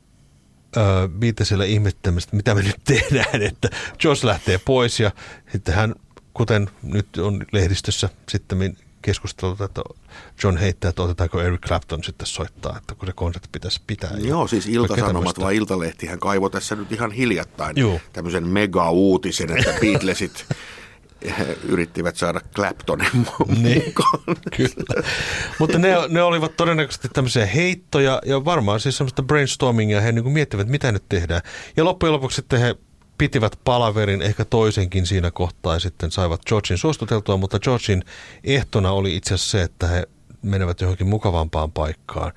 [1.20, 3.70] Beatlesille ihmettelemistä, mitä me nyt tehdään, että
[4.04, 5.12] Josh lähtee pois ja
[5.52, 5.96] sitten hän,
[6.34, 9.82] kuten nyt on lehdistössä sitten keskustelut, että
[10.44, 14.12] John heittää, että otetaanko Eric Clapton sitten soittaa, että kun se konsertti pitäisi pitää.
[14.18, 18.00] Joo, siis Ilta-Sanomat vai Iltalehti, hän kaivoi tässä nyt ihan hiljattain Joo.
[18.14, 20.46] tämmöisen mega-uutisen, että Beatlesit
[21.64, 23.28] yrittivät saada Claptonin
[23.62, 24.38] niin, mukaan.
[24.58, 25.04] Kyllä.
[25.60, 30.02] Mutta ne, ne olivat todennäköisesti tämmöisiä heittoja ja varmaan siis semmoista brainstormingia.
[30.02, 31.42] He niin miettivät, mitä nyt tehdään.
[31.78, 32.76] Ja loppujen lopuksi sitten he
[33.18, 38.04] pitivät palaverin, ehkä toisenkin siinä kohtaa ja sitten saivat Georgin suostuteltua, mutta Georgin
[38.44, 40.08] ehtona oli itse asiassa se, että he
[40.42, 42.32] menevät johonkin mukavampaan paikkaan.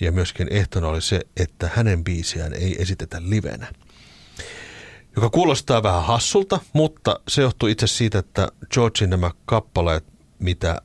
[0.00, 3.66] Ja myöskin ehtona oli se, että hänen biisiään ei esitetä livenä
[5.16, 10.04] joka kuulostaa vähän hassulta, mutta se johtuu itse siitä, että Georgein nämä kappaleet,
[10.38, 10.82] mitä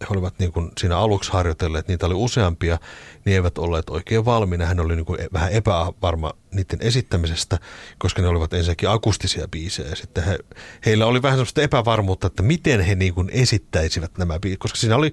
[0.00, 2.78] he olivat niin kuin siinä aluksi harjoitelleet, niitä oli useampia,
[3.24, 4.66] niin eivät olleet oikein valmiina.
[4.66, 7.58] Hän oli niin kuin vähän epävarma niiden esittämisestä,
[7.98, 9.94] koska ne olivat ensinnäkin akustisia biisejä.
[9.94, 10.38] Sitten he,
[10.86, 14.96] heillä oli vähän sellaista epävarmuutta, että miten he niin kuin esittäisivät nämä biisit, koska siinä
[14.96, 15.12] oli,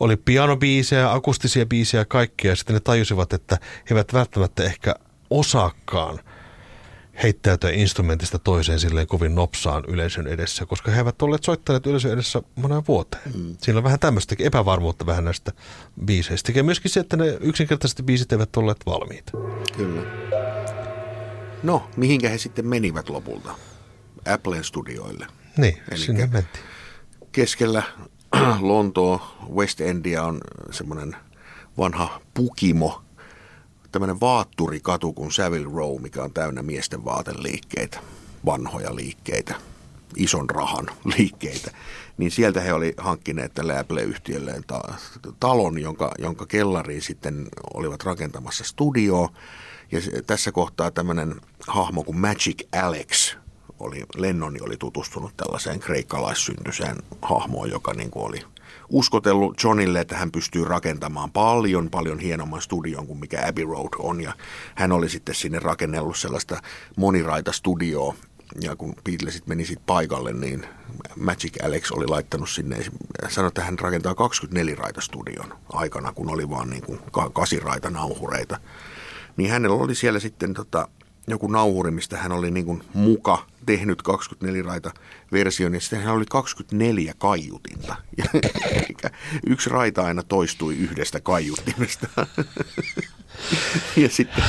[0.00, 2.50] oli pianobiisejä, akustisia biisejä, kaikkia.
[2.50, 4.94] Ja sitten ne tajusivat, että he eivät välttämättä ehkä
[5.30, 6.20] osaakaan–
[7.22, 12.42] heittäytyä instrumentista toiseen silleen kovin nopsaan yleisön edessä, koska he eivät olleet soittaneet yleisön edessä
[12.56, 13.22] moneen vuoteen.
[13.34, 13.56] Mm.
[13.62, 15.52] Siinä on vähän tämmöistä epävarmuutta vähän näistä
[16.04, 16.52] biiseistä.
[16.52, 19.32] Ja myöskin se, että ne yksinkertaisesti biisit eivät olleet valmiita.
[19.76, 20.02] Kyllä.
[21.62, 23.54] No, mihinkä he sitten menivät lopulta?
[24.32, 25.26] Applen studioille.
[25.56, 26.64] Niin, Elikkä sinne mentiin.
[27.32, 27.82] Keskellä
[28.60, 31.16] Lontoa, West Endia on semmoinen
[31.78, 33.02] vanha pukimo,
[33.92, 38.00] tämmöinen vaatturikatu kuin Savile Row, mikä on täynnä miesten vaateliikkeitä,
[38.46, 39.54] vanhoja liikkeitä,
[40.16, 41.70] ison rahan liikkeitä,
[42.18, 44.94] niin sieltä he oli hankkineet tälle Apple-yhtiölleen ta-
[45.40, 49.28] talon, jonka, jonka kellariin sitten olivat rakentamassa studio.
[49.92, 53.36] Ja tässä kohtaa tämmöinen hahmo kuin Magic Alex,
[53.78, 58.40] oli, Lennoni oli tutustunut tällaiseen kreikkalaissyntyiseen hahmoon, joka niin kuin oli–
[58.90, 64.20] uskotellut Johnille, että hän pystyy rakentamaan paljon, paljon hienomman studion kuin mikä Abbey Road on.
[64.20, 64.32] Ja
[64.74, 66.62] hän oli sitten sinne rakennellut sellaista
[66.96, 68.14] moniraita studioa,
[68.60, 70.66] ja kun Beatlesit meni sitten paikalle, niin
[71.16, 72.76] Magic Alex oli laittanut sinne,
[73.28, 77.00] sanoi, että hän rakentaa 24 raita studion aikana, kun oli vaan niin kuin
[77.32, 78.60] kasiraita nauhureita.
[79.36, 80.88] Niin hänellä oli siellä sitten tota,
[81.26, 84.92] joku nauhuri, mistä hän oli niin kuin muka tehnyt 24 raita
[85.32, 87.96] version, ja sitten hän oli 24 kaiutinta.
[89.02, 89.10] Ja,
[89.46, 92.06] yksi raita aina toistui yhdestä kaiuttimesta.
[94.02, 94.44] ja sitten,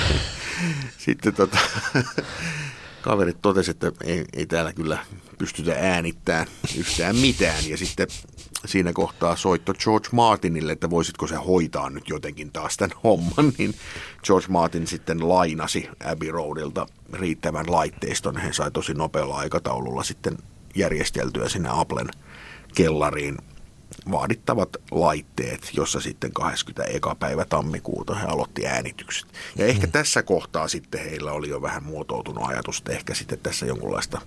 [0.97, 1.57] sitten tota,
[3.01, 5.05] kaverit totesivat, että ei, ei täällä kyllä
[5.37, 7.69] pystytä äänittämään yhtään mitään.
[7.69, 8.07] Ja sitten
[8.65, 13.75] siinä kohtaa soitto George Martinille, että voisitko se hoitaa nyt jotenkin taas tämän homman, niin
[14.23, 18.37] George Martin sitten lainasi Abbey Roadilta riittävän laitteiston.
[18.37, 20.37] He sai tosi nopealla aikataululla sitten
[20.75, 22.09] järjesteltyä sinne Applen
[22.75, 23.37] kellariin
[24.11, 26.83] vaadittavat laitteet, jossa sitten 20.
[26.83, 29.27] eka päivä tammikuuta he aloitti äänitykset.
[29.55, 29.91] Ja ehkä mm.
[29.91, 34.21] tässä kohtaa sitten heillä oli jo vähän muotoutunut ajatus, että ehkä sitten tässä jonkunlaista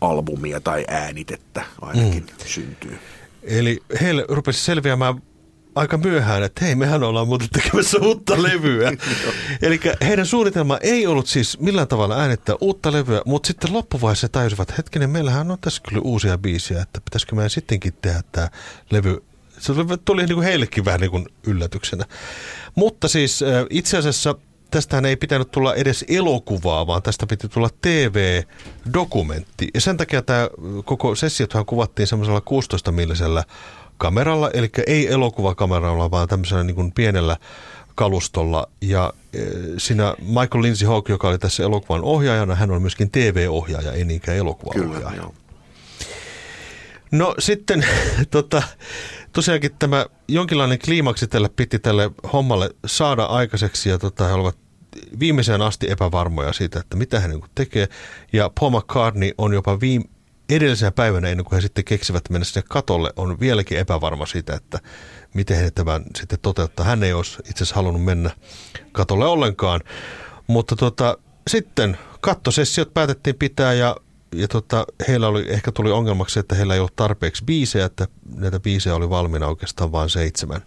[0.00, 2.46] albumia tai äänitettä ainakin mm.
[2.46, 2.98] syntyy.
[3.42, 5.22] Eli heille rupesi selviämään
[5.74, 8.92] aika myöhään, että hei, mehän ollaan muuten tekemässä uutta levyä.
[9.62, 14.68] Eli heidän suunnitelma ei ollut siis millään tavalla äänittää uutta levyä, mutta sitten loppuvaiheessa tajusivat,
[14.68, 18.48] että hetkinen, meillähän on tässä kyllä uusia biisiä, että pitäisikö meidän sittenkin tehdä tämä
[18.90, 19.22] levy.
[19.58, 19.72] Se
[20.04, 22.04] tuli niin kuin heillekin vähän niin kuin yllätyksenä.
[22.74, 24.34] Mutta siis itse asiassa
[24.70, 29.68] tästähän ei pitänyt tulla edes elokuvaa, vaan tästä piti tulla TV-dokumentti.
[29.74, 30.48] Ja sen takia tämä
[30.84, 33.44] koko sessiothan kuvattiin semmoisella 16 millisellä
[33.98, 37.36] kameralla, eli ei elokuvakameralla, vaan tämmöisellä niin kuin pienellä
[37.94, 38.66] kalustolla.
[38.80, 39.12] Ja
[39.78, 44.36] siinä Michael Lindsay Hawk, joka oli tässä elokuvan ohjaajana, hän on myöskin TV-ohjaaja, ei niinkään
[44.36, 45.10] elokuvaohjaaja.
[45.10, 45.30] Kyllä,
[47.10, 47.86] No sitten
[48.30, 48.62] tota,
[49.32, 54.56] tosiaankin tämä jonkinlainen kliimaksi tälle piti tälle hommalle saada aikaiseksi ja tota, he olivat
[55.20, 57.88] viimeiseen asti epävarmoja siitä, että mitä hän niin tekee.
[58.32, 60.04] Ja Paul McCartney on jopa viime,
[60.50, 64.78] edellisenä päivänä, ennen kuin he sitten keksivät mennä sinne katolle, on vieläkin epävarma siitä, että
[65.34, 66.86] miten he tämän sitten toteuttaa.
[66.86, 68.30] Hän ei olisi itse asiassa halunnut mennä
[68.92, 69.80] katolle ollenkaan.
[70.46, 73.96] Mutta tota, sitten kattosessiot päätettiin pitää ja,
[74.34, 78.60] ja tota, heillä oli, ehkä tuli ongelmaksi, että heillä ei ollut tarpeeksi biisejä, että näitä
[78.60, 80.62] biisejä oli valmiina oikeastaan vain seitsemän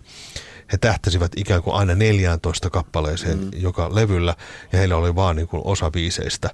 [0.74, 3.50] he tähtäsivät ikään kuin aina 14 kappaleeseen mm.
[3.56, 4.36] joka levyllä,
[4.72, 6.50] ja heillä oli vaan niin kuin osa biiseistä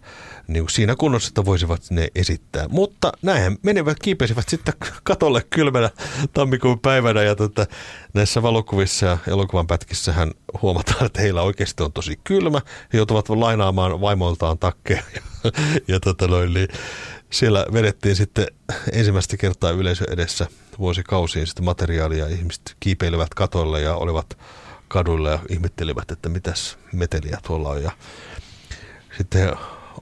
[0.47, 2.67] niin kuin siinä kunnossa, että voisivat ne esittää.
[2.69, 5.89] Mutta näinhän menevät, kiipesivät sitten katolle kylmänä
[6.33, 7.65] tammikuun päivänä, ja tota,
[8.13, 12.61] näissä valokuvissa ja elokuvan pätkissähän huomataan, että heillä oikeasti on tosi kylmä.
[12.93, 15.21] He joutuvat lainaamaan vaimoiltaan takkeja, ja,
[15.87, 16.67] ja tota noin, niin,
[17.29, 18.47] siellä vedettiin sitten
[18.91, 20.47] ensimmäistä kertaa yleisö edessä
[20.79, 22.27] vuosikausiin sitten materiaalia.
[22.27, 24.37] Ihmiset kiipeilevät katolle ja olivat
[24.87, 27.83] kaduilla ja ihmettelivät, että mitäs meteliä tuolla on.
[27.83, 27.91] Ja
[29.17, 29.55] sitten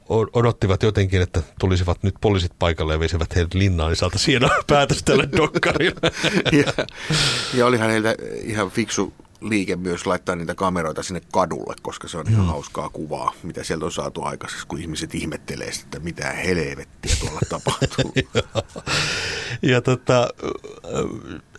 [0.09, 5.29] odottivat jotenkin, että tulisivat nyt poliisit paikalle ja veisivät heidät linnaan, niin saataisiin päätös tälle
[5.37, 6.11] dokkarille.
[6.59, 6.85] ja,
[7.53, 12.25] ja olihan heiltä ihan fiksu liike myös laittaa niitä kameroita sinne kadulle, koska se on
[12.29, 12.47] ihan mm.
[12.47, 17.39] hauskaa kuvaa, mitä sieltä on saatu aikaiseksi, kun ihmiset ihmettelee sitä, että mitä helvettiä tuolla
[17.49, 18.13] tapahtuu.
[19.61, 20.27] ja tota,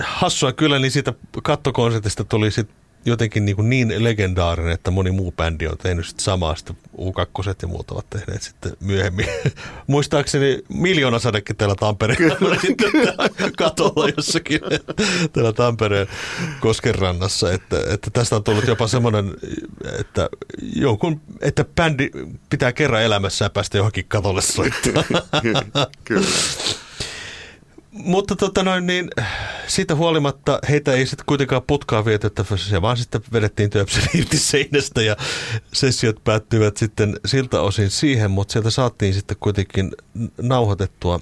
[0.01, 5.33] hassua kyllä, niin siitä kattokonsertista tuli sitten jotenkin niin, kuin niin legendaarinen, että moni muu
[5.33, 9.27] bändi on tehnyt sit samaa, sitten U2 ja muut ovat tehneet sitten myöhemmin.
[9.87, 12.57] Muistaakseni miljoona sadekin täällä Tampereella
[13.59, 14.61] katolla jossakin
[15.33, 16.07] täällä Tampereen
[16.61, 19.35] koskenrannassa, että, että tästä on tullut jopa semmoinen,
[20.01, 20.29] että
[20.77, 22.11] jonkun, että bändi
[22.51, 25.05] pitää kerran elämässään päästä johonkin katolle soittaa.
[26.05, 26.23] Kyllä.
[27.99, 29.11] Mutta tota noin, niin,
[29.67, 35.03] siitä huolimatta heitä ei sitten kuitenkaan putkaa vietettä, se vaan sitten vedettiin työpsen irti seinästä
[35.03, 35.17] ja
[35.73, 39.91] sessiot päättyivät sitten siltä osin siihen, mutta sieltä saatiin sitten kuitenkin
[40.43, 41.21] nauhoitettua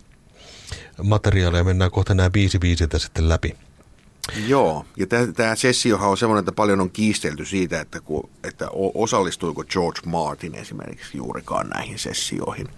[1.02, 3.56] materiaalia mennään kohta nämä viisi viisiltä sitten läpi.
[4.46, 9.64] Joo, ja tämä sessiohan on semmoinen, että paljon on kiistelty siitä, että, ku, että osallistuiko
[9.64, 12.68] George Martin esimerkiksi juurikaan näihin sessioihin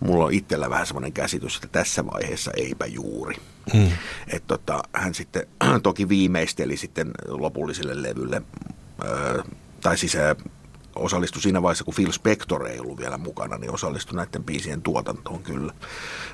[0.00, 3.36] mulla on itsellä vähän semmoinen käsitys, että tässä vaiheessa eipä juuri.
[3.72, 3.90] Hmm.
[4.28, 5.46] Et tota, hän sitten
[5.82, 8.42] toki viimeisteli sitten lopulliselle levylle,
[9.04, 9.42] ö,
[9.80, 10.16] tai siis
[10.96, 15.42] osallistui siinä vaiheessa, kun Phil Spector ei ollut vielä mukana, niin osallistui näiden biisien tuotantoon
[15.42, 15.72] kyllä.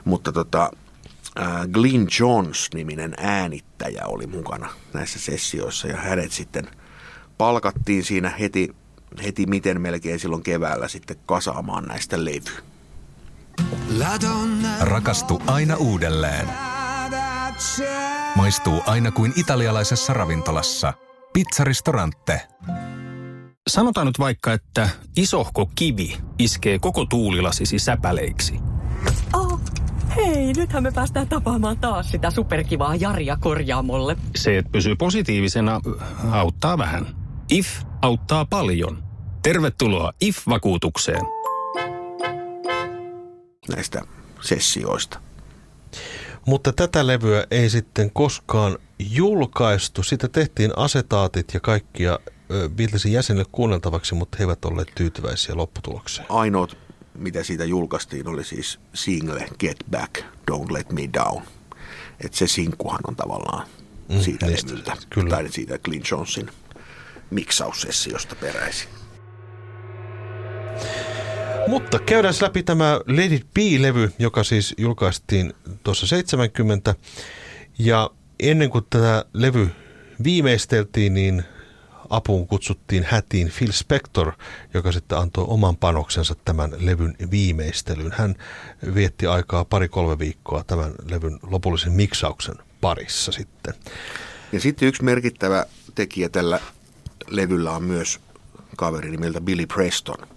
[0.04, 0.70] Mutta tota,
[1.72, 6.68] Glyn Jones-niminen äänittäjä oli mukana näissä sessioissa ja hänet sitten
[7.38, 8.68] palkattiin siinä heti,
[9.24, 12.73] heti miten melkein silloin keväällä sitten kasaamaan näistä levyä.
[14.80, 16.48] Rakastu aina uudelleen.
[18.36, 20.92] Maistuu aina kuin italialaisessa ravintolassa.
[21.32, 22.40] Pizzaristorante.
[23.68, 28.60] Sanotaan nyt vaikka, että isohko kivi iskee koko tuulilasisi säpäleiksi.
[29.34, 29.60] Oh,
[30.16, 34.16] hei, nythän me päästään tapaamaan taas sitä superkivaa Jaria korjaamolle.
[34.36, 35.80] Se, että pysyy positiivisena,
[36.30, 37.06] auttaa vähän.
[37.50, 37.68] IF
[38.02, 39.04] auttaa paljon.
[39.42, 41.33] Tervetuloa IF-vakuutukseen
[43.68, 44.02] näistä
[44.40, 45.20] sessioista.
[46.46, 50.02] Mutta tätä levyä ei sitten koskaan julkaistu.
[50.02, 52.18] Sitä tehtiin asetaatit ja kaikkia
[52.76, 56.26] Beatlesin jäsenille kuunneltavaksi, mutta he eivät olleet tyytyväisiä lopputulokseen.
[56.30, 56.76] Ainoat,
[57.14, 61.42] mitä siitä julkaistiin, oli siis single Get Back, Don't Let Me Down.
[62.20, 63.66] Et se sinkkuhan on tavallaan
[64.08, 65.30] mm, siitä levyltä, kyllä.
[65.30, 66.50] tai siitä Clint Jonesin
[67.30, 68.88] miksaussessiosta peräisin.
[71.66, 76.94] Mutta käydään läpi tämä Let It Be-levy, joka siis julkaistiin tuossa 70.
[77.78, 79.70] Ja ennen kuin tätä levy
[80.24, 81.44] viimeisteltiin, niin
[82.10, 84.32] apuun kutsuttiin hätiin Phil Spector,
[84.74, 88.12] joka sitten antoi oman panoksensa tämän levyn viimeistelyyn.
[88.12, 88.34] Hän
[88.94, 93.74] vietti aikaa pari-kolme viikkoa tämän levyn lopullisen miksauksen parissa sitten.
[94.52, 96.60] Ja sitten yksi merkittävä tekijä tällä
[97.28, 98.20] levyllä on myös
[98.76, 100.26] kaveri nimeltä Billy Preston–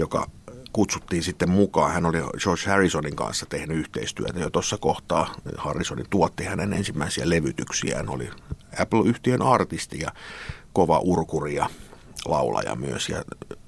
[0.00, 0.26] joka
[0.72, 1.92] kutsuttiin sitten mukaan.
[1.92, 5.34] Hän oli George Harrisonin kanssa tehnyt yhteistyötä jo tuossa kohtaa.
[5.56, 8.08] Harrisonin tuotti hänen ensimmäisiä levytyksiään.
[8.08, 8.30] Oli
[8.78, 10.12] Apple-yhtiön artisti ja
[10.72, 11.66] kova urkuri ja
[12.24, 13.08] laulaja myös.
[13.08, 13.22] Ja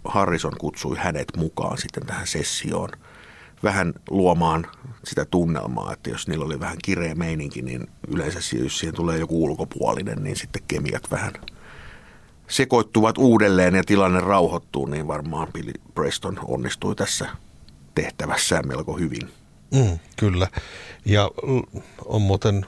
[0.05, 2.89] Harrison kutsui hänet mukaan sitten tähän sessioon
[3.63, 4.67] vähän luomaan
[5.05, 9.45] sitä tunnelmaa, että jos niillä oli vähän kireä meininki, niin yleensä jos siihen tulee joku
[9.45, 11.33] ulkopuolinen, niin sitten kemiat vähän–
[12.53, 17.29] sekoittuvat uudelleen ja tilanne rauhoittuu, niin varmaan Billy Preston onnistui tässä
[17.95, 19.33] tehtävässään melko hyvin.
[19.75, 20.49] Mm, kyllä.
[21.05, 21.31] Ja
[22.05, 22.67] on muuten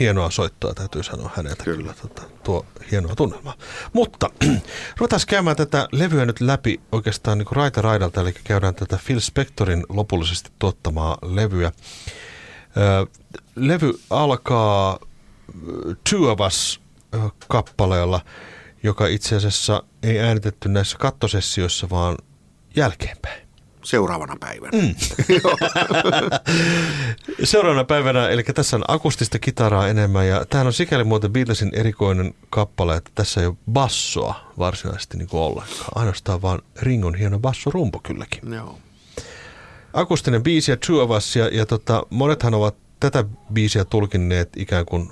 [0.00, 1.64] hienoa soittaa, täytyy sanoa häneltä.
[1.64, 1.76] Kyllä.
[1.76, 3.54] kyllä tota, tuo hienoa tunnelmaa.
[3.92, 4.30] Mutta
[4.98, 9.86] ruvetaan käymään tätä levyä nyt läpi oikeastaan niin raita raidalta, eli käydään tätä Phil Spectorin
[9.88, 11.72] lopullisesti tuottamaa levyä.
[12.76, 13.06] Ö,
[13.56, 14.98] levy alkaa
[16.10, 16.80] Two of Us
[17.48, 18.20] kappaleella–
[18.82, 22.16] joka itse asiassa ei äänitetty näissä kattosessioissa, vaan
[22.76, 23.42] jälkeenpäin.
[23.84, 24.78] Seuraavana päivänä.
[24.82, 24.94] Mm.
[27.44, 32.34] Seuraavana päivänä, eli tässä on akustista kitaraa enemmän, ja tämähän on sikäli muuten Beatlesin erikoinen
[32.50, 35.88] kappale, että tässä ei ole bassoa varsinaisesti niin kuin ollenkaan.
[35.94, 38.52] Ainoastaan vaan Ringon hieno bassorumpo kylläkin.
[38.54, 38.78] Joo.
[39.92, 44.86] Akustinen biisi ja True of Us, ja, ja tota, monethan ovat tätä biisiä tulkinneet ikään
[44.86, 45.10] kuin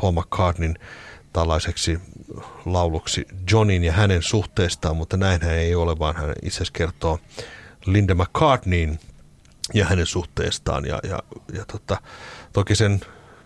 [0.00, 0.74] Paul McCartneyn
[1.36, 1.98] tällaiseksi
[2.64, 7.18] lauluksi Johnin ja hänen suhteestaan, mutta näinhän ei ole, vaan hän itse asiassa kertoo
[7.86, 8.98] Linda McCartneyin
[9.74, 10.84] ja hänen suhteestaan.
[10.84, 11.18] Ja, ja,
[11.52, 11.96] ja tota,
[12.52, 13.00] toki sen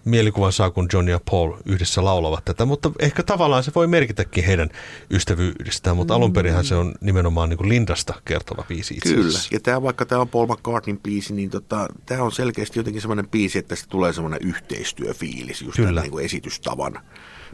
[0.04, 4.44] mielikuvan saa, kun John ja Paul yhdessä laulavat tätä, mutta ehkä tavallaan se voi merkitäkin
[4.44, 4.68] heidän
[5.10, 9.60] ystävyydestään, mutta alun perinhän se on nimenomaan niin kuin Lindasta kertova biisi itse Kyllä, ja
[9.60, 13.58] tämä vaikka tämä on Paul McCartneyn biisi, niin tota, tämä on selkeästi jotenkin semmoinen biisi,
[13.58, 15.88] että tästä tulee semmoinen yhteistyöfiilis just Kyllä.
[15.88, 17.00] tämän niin kuin esitystavan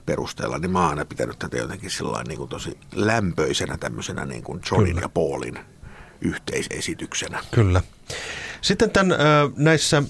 [0.07, 1.90] perusteella, niin mä oon aina pitänyt tätä jotenkin
[2.28, 5.01] niin kuin tosi lämpöisenä tämmöisenä niin kuin Johnin Kyllä.
[5.01, 5.59] ja Paulin
[6.20, 7.44] yhteisesityksenä.
[7.51, 7.82] Kyllä.
[8.61, 9.14] Sitten tämän,
[9.57, 10.03] näissä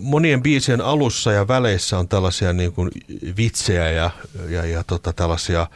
[0.00, 2.90] monien biisien alussa ja väleissä on tällaisia niin kuin
[3.36, 4.10] vitsejä ja,
[4.48, 5.66] ja, ja tota, tällaisia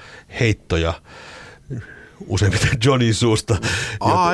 [0.40, 0.94] heittoja
[2.26, 3.56] useimmiten Johnny suusta.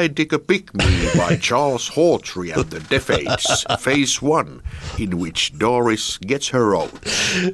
[0.02, 4.50] I Dig a Pick Me by Charles Hawtrey and the Defates, Phase One,
[4.98, 6.90] in which Doris gets her own.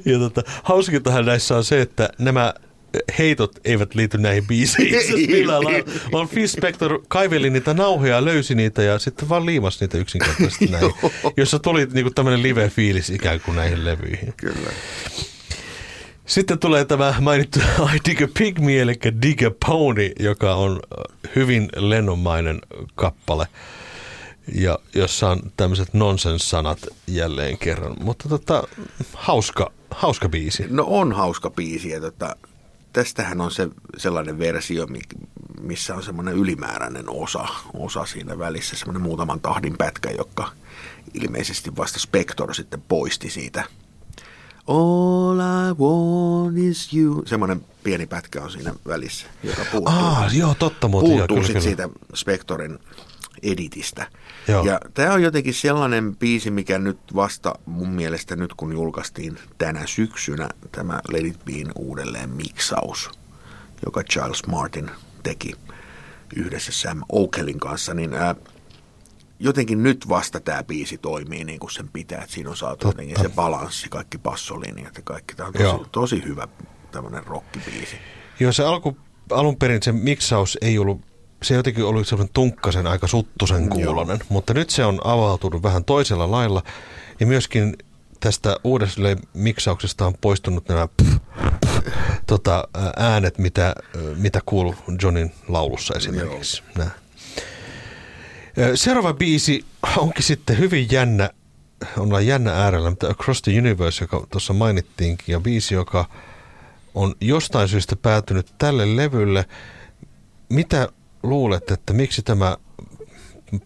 [0.05, 2.53] Ja tota, hauskintahan näissä on se, että nämä
[3.19, 5.93] heitot eivät liity näihin biiseihin asiassa millään lailla.
[6.11, 10.93] Vaan Phil Spector kaiveli niitä nauhoja, löysi niitä ja sitten vaan liimasi niitä yksinkertaisesti näin.
[11.37, 14.33] Jossa tuli niinku tämmöinen live-fiilis ikään kuin näihin levyihin.
[14.37, 14.69] Kyllä.
[16.27, 17.59] Sitten tulee tämä mainittu
[17.95, 22.61] I Dig a Pygmy, eli Dig a Pony, joka on äh, hyvin lennonmainen
[22.95, 23.47] kappale.
[24.55, 27.95] Ja jossa on tämmöiset nonsense-sanat jälleen kerran.
[28.01, 28.63] Mutta tota,
[29.13, 30.65] hauska, hauska biisi.
[30.69, 31.89] No on hauska biisi.
[31.89, 32.35] Ja tota,
[32.93, 33.67] tästähän on se
[33.97, 34.99] sellainen versio, mi-
[35.61, 40.51] missä on semmoinen ylimääräinen osa, osa siinä välissä, semmoinen muutaman tahdin pätkä, joka
[41.13, 43.63] ilmeisesti vasta Spector sitten poisti siitä.
[44.67, 47.23] All I want is you.
[47.25, 49.93] Semmoinen pieni pätkä on siinä välissä, joka puuttuu.
[49.95, 51.09] Ah, joo, totta muuten.
[51.09, 51.93] joo, puuttuu kyllä, sitten kyllä.
[51.93, 52.79] siitä Spectorin
[53.43, 54.07] editistä.
[54.47, 54.65] Joo.
[54.65, 59.81] Ja tämä on jotenkin sellainen biisi, mikä nyt vasta mun mielestä nyt kun julkaistiin tänä
[59.85, 63.09] syksynä tämä Let It Bein uudelleen miksaus,
[63.85, 64.91] joka Charles Martin
[65.23, 65.53] teki
[66.35, 68.35] yhdessä Sam Oakelin kanssa, niin ää,
[69.39, 73.01] jotenkin nyt vasta tämä biisi toimii niin kuin sen pitää, että siinä on saatu Totta.
[73.01, 75.35] jotenkin se balanssi, kaikki bassolinjat ja kaikki.
[75.35, 75.85] Tämä on tosi, Joo.
[75.91, 76.47] tosi hyvä
[76.91, 77.95] tämmöinen rockibiisi.
[78.39, 78.97] Joo, se alku,
[79.31, 81.01] alun perin se miksaus ei ollut,
[81.43, 86.31] se jotenkin oli semmoinen tunkkasen aika suttusen kuulonen, mutta nyt se on avautunut vähän toisella
[86.31, 86.63] lailla.
[87.19, 87.77] Ja myöskin
[88.19, 89.01] tästä uudesta
[89.33, 91.17] miksauksesta on poistunut nämä pff,
[91.65, 91.87] pff,
[92.27, 93.75] tota, ää, äänet, mitä,
[94.15, 96.63] mitä kuuluu Johnin laulussa esimerkiksi.
[96.79, 96.85] Ö,
[98.75, 99.65] Seuraava biisi
[99.97, 101.29] onkin sitten hyvin jännä,
[101.97, 106.05] ollaan jännä äärellä, mutta Across the Universe, joka tuossa mainittiinkin, ja biisi, joka
[106.95, 109.45] on jostain syystä päätynyt tälle levylle.
[110.49, 110.89] Mitä
[111.23, 112.57] luulet, että miksi tämä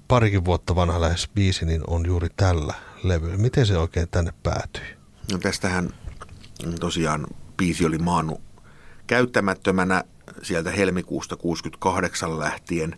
[0.08, 2.74] parikin vuotta vanha lähes biisi niin on juuri tällä
[3.04, 3.38] levyllä?
[3.38, 4.84] Miten se oikein tänne päätyi?
[5.32, 5.89] No tästähän
[6.80, 7.28] tosiaan
[7.58, 8.42] biisi oli maannut
[9.08, 10.04] käyttämättömänä
[10.42, 12.96] sieltä helmikuusta 68 lähtien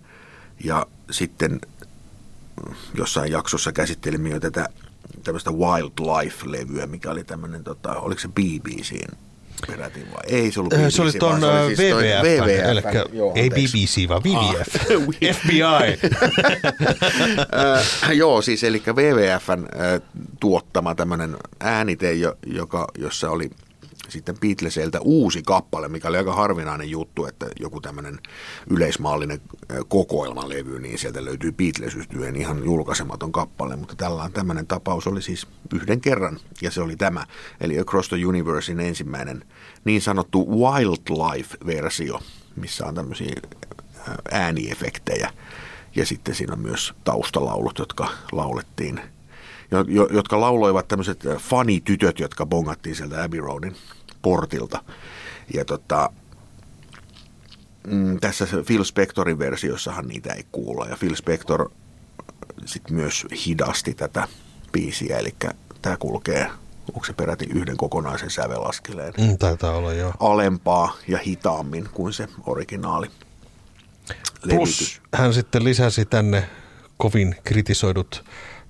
[0.64, 1.60] ja sitten
[2.98, 4.68] jossain jaksossa käsittelimme jo tätä
[5.24, 9.08] tämmöistä Wildlife-levyä, mikä oli tämmöinen, tota, oliko se BBCin
[9.68, 10.22] peräti vai?
[10.28, 12.82] Ei se ollut BBC, Se oli tuon se oli siis toi WWF, eli
[13.14, 13.50] joo, ei.
[13.50, 15.36] BBC, vaan WWF, Ah.
[15.36, 15.62] FBI.
[18.04, 20.02] Äh, joo, siis eli WWFn äh,
[20.40, 23.50] tuottama tämmöinen äänite, jo- joka, jossa oli
[24.10, 28.20] sitten Beatlesiltä uusi kappale, mikä oli aika harvinainen juttu, että joku tämmöinen
[28.70, 29.42] yleismaallinen
[29.88, 31.98] kokoelmalevy, niin sieltä löytyy beatles
[32.36, 37.26] ihan julkaisematon kappale, mutta tällä tämmöinen tapaus oli siis yhden kerran, ja se oli tämä,
[37.62, 39.46] eli Across the Universein ensimmäinen
[39.86, 42.20] niin sanottu wildlife-versio,
[42.56, 43.36] missä on tämmöisiä
[44.32, 45.32] ääniefektejä,
[45.96, 49.02] ja sitten siinä on myös taustalaulut, jotka laulettiin,
[49.78, 53.76] jo- jo- jotka lauloivat tämmöiset äh, fanitytöt, jotka bongattiin sieltä Abbey Roadin
[54.22, 54.84] portilta.
[55.54, 56.10] Ja tota,
[57.88, 60.88] mm, tässä Phil Spectorin versiossahan niitä ei kuulla.
[60.88, 61.72] Ja Phil Spector
[62.66, 64.28] sitten myös hidasti tätä
[64.72, 65.36] biisiä, eli
[65.82, 66.48] tämä kulkee,
[66.94, 70.14] onko se peräti yhden kokonaisen sävelaskeleen Mm, taitaa olla joo.
[70.20, 73.08] alempaa ja hitaammin kuin se originaali
[74.42, 74.44] Plus
[74.80, 75.02] levitys.
[75.14, 76.50] hän sitten lisäsi tänne
[76.98, 78.24] kovin kritisoidut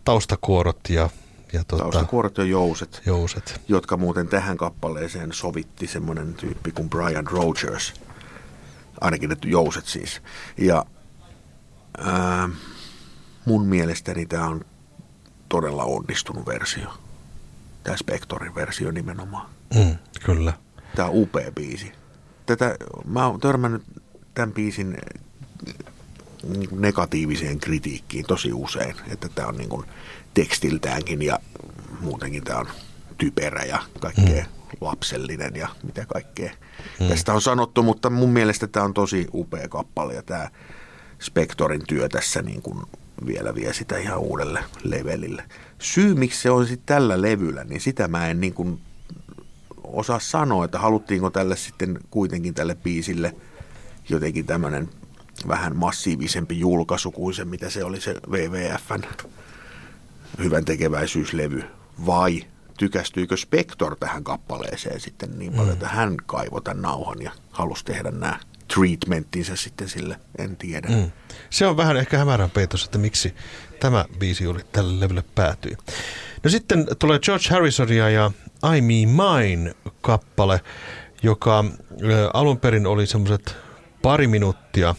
[0.03, 1.09] taustakuorot ja,
[1.53, 3.61] ja tota, Taustakuorot ja jouset, jouset.
[3.67, 7.93] jotka muuten tähän kappaleeseen sovitti semmoinen tyyppi kuin Brian Rogers.
[9.01, 10.21] Ainakin ne jouset siis.
[10.57, 10.85] Ja
[11.97, 12.49] ää,
[13.45, 14.65] mun mielestäni tämä on
[15.49, 16.93] todella onnistunut versio.
[17.83, 19.49] Tämä Spectorin versio nimenomaan.
[19.75, 20.53] Mm, kyllä.
[20.95, 21.91] Tämä on upea biisi.
[22.45, 22.75] Tätä,
[23.05, 23.83] mä oon törmännyt
[24.33, 24.97] tämän biisin
[26.47, 29.85] niin kuin negatiiviseen kritiikkiin tosi usein, että tämä on niin kuin
[30.33, 31.39] tekstiltäänkin ja
[31.99, 32.67] muutenkin tämä on
[33.17, 34.45] typerä ja kaikkea
[34.81, 36.51] lapsellinen ja mitä kaikkea
[37.07, 40.49] tästä on sanottu, mutta mun mielestä tämä on tosi upea kappale ja tämä
[41.19, 42.79] Spectorin työ tässä niin kuin
[43.25, 45.43] vielä vie sitä ihan uudelle levelille.
[45.79, 48.81] Syy, miksi se on sitten tällä levyllä, niin sitä mä en niin kuin
[49.83, 53.35] osaa sanoa, että haluttiinko tälle sitten kuitenkin tälle biisille
[54.09, 54.89] jotenkin tämmöinen
[55.47, 59.01] vähän massiivisempi julkaisu kuin se, mitä se oli se WWFn
[60.37, 61.63] hyvän tekeväisyyslevy,
[62.05, 62.43] vai
[62.77, 65.73] tykästyykö Spector tähän kappaleeseen sitten niin paljon, mm.
[65.73, 68.39] että hän kaivoi tämän nauhan ja halusi tehdä nämä
[68.73, 70.87] treatmenttinsä sitten sille, en tiedä.
[70.87, 71.11] Mm.
[71.49, 73.35] Se on vähän ehkä hämärän peitos, että miksi
[73.79, 75.77] tämä biisi juuri tälle levylle päätyi.
[76.43, 78.31] No sitten tulee George Harrisonia ja
[78.75, 80.61] I Me Mine kappale,
[81.23, 81.65] joka
[82.33, 83.55] alun perin oli semmoiset
[84.01, 84.95] pari minuuttia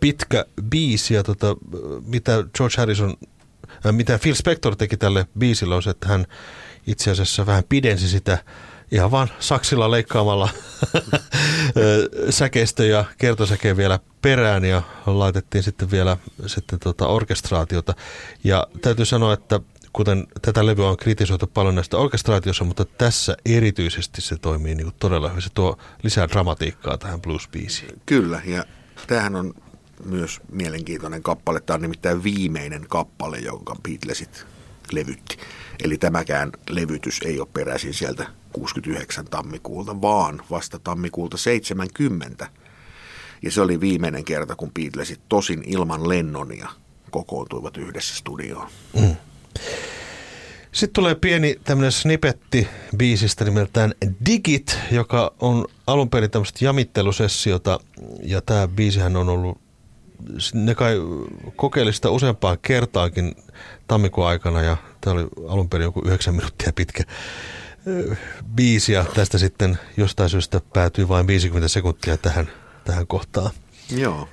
[0.00, 1.56] pitkä biisi ja tota,
[2.06, 3.16] mitä George Harrison,
[3.86, 6.26] ö, mitä Phil Spector teki tälle biisille on se, että hän
[6.86, 8.38] itse asiassa vähän pidensi sitä
[8.92, 10.48] ihan vaan saksilla leikkaamalla
[12.30, 16.16] säkeistö ja kertosäkeen vielä perään ja laitettiin sitten vielä
[16.46, 17.94] sitten tota orkestraatiota.
[18.44, 19.60] Ja täytyy sanoa, että
[19.92, 25.28] kuten tätä levyä on kritisoitu paljon näistä orkestraatiossa, mutta tässä erityisesti se toimii niin todella
[25.28, 25.42] hyvin.
[25.42, 28.00] Se tuo lisää dramatiikkaa tähän blues-biisiin.
[28.06, 28.64] Kyllä, ja
[29.06, 29.54] tämähän on
[30.04, 31.60] myös mielenkiintoinen kappale.
[31.60, 34.46] Tämä on nimittäin viimeinen kappale, jonka Beatlesit
[34.92, 35.36] levytti.
[35.84, 42.48] Eli tämäkään levytys ei ole peräisin sieltä 69 tammikuulta, vaan vasta tammikuulta 70.
[43.42, 46.68] Ja se oli viimeinen kerta, kun Beatlesit tosin ilman Lennonia
[47.10, 48.68] kokoontuivat yhdessä studioon.
[49.00, 49.16] Mm.
[50.72, 53.94] Sitten tulee pieni tämmöinen snippetti biisistä nimeltään
[54.26, 57.80] Digit, joka on alun perin tämmöistä jamittelusessiota.
[58.22, 59.60] Ja tämä biisihän on ollut,
[60.54, 60.96] ne kai
[61.56, 63.34] kokeili sitä useampaan kertaakin
[63.86, 67.04] tammikuun aikana ja tämä oli alun perin joku yhdeksän minuuttia pitkä
[68.54, 72.50] biisi ja tästä sitten jostain syystä päätyy vain 50 sekuntia tähän,
[72.84, 73.50] tähän kohtaan.
[73.90, 74.28] Joo.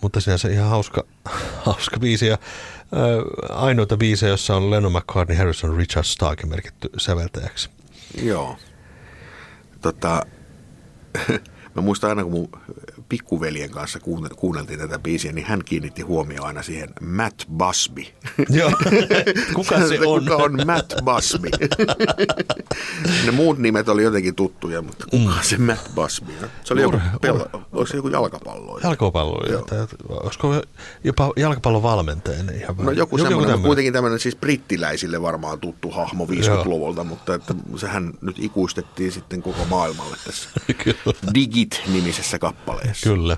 [0.00, 1.04] Mutta sinänsä ihan hauska,
[1.66, 2.38] hauska biisi ja
[3.48, 7.70] ainoita biisejä, jossa on Lennon McCartney, Harrison, Richard Stark merkitty säveltäjäksi.
[8.22, 8.56] Joo.
[9.80, 10.22] Tota,
[11.74, 12.48] mä muistan aina, kun mun
[13.10, 13.98] pikkuveljen kanssa
[14.36, 18.02] kuunneltiin tätä biisiä, niin hän kiinnitti huomioon aina siihen Matt Busby.
[18.58, 18.70] Joo,
[19.54, 20.20] kuka se on?
[20.20, 21.48] kuka on Matt Busby?
[23.26, 25.42] ne muut nimet oli jotenkin tuttuja, mutta kuka mm.
[25.42, 26.48] se Matt Busby on?
[26.64, 26.96] Se oli joku,
[27.72, 28.78] oliko se joku jalkapallo?
[28.82, 29.40] Jalkapallo,
[30.08, 30.62] olisiko
[31.04, 35.90] jopa jalkapallon valmentajana ihan No joku, joku semmoinen, mutta kuitenkin tämmöinen siis brittiläisille varmaan tuttu
[35.90, 40.50] hahmo 50-luvulta, mutta että sehän nyt ikuistettiin sitten koko maailmalle tässä
[41.34, 42.99] Digit-nimisessä kappaleessa.
[43.02, 43.36] Kyllä.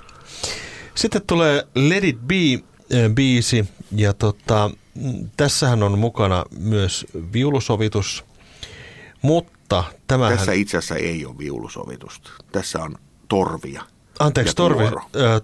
[0.95, 4.71] Sitten tulee Let It Be-biisi ja tota,
[5.37, 8.25] tässähän on mukana myös viulusovitus,
[9.21, 10.37] mutta tämähän...
[10.37, 12.31] Tässä itse asiassa ei ole viulusovitusta.
[12.51, 12.95] Tässä on
[13.27, 13.83] torvia
[14.19, 14.91] Anteeksi, torvi, äh,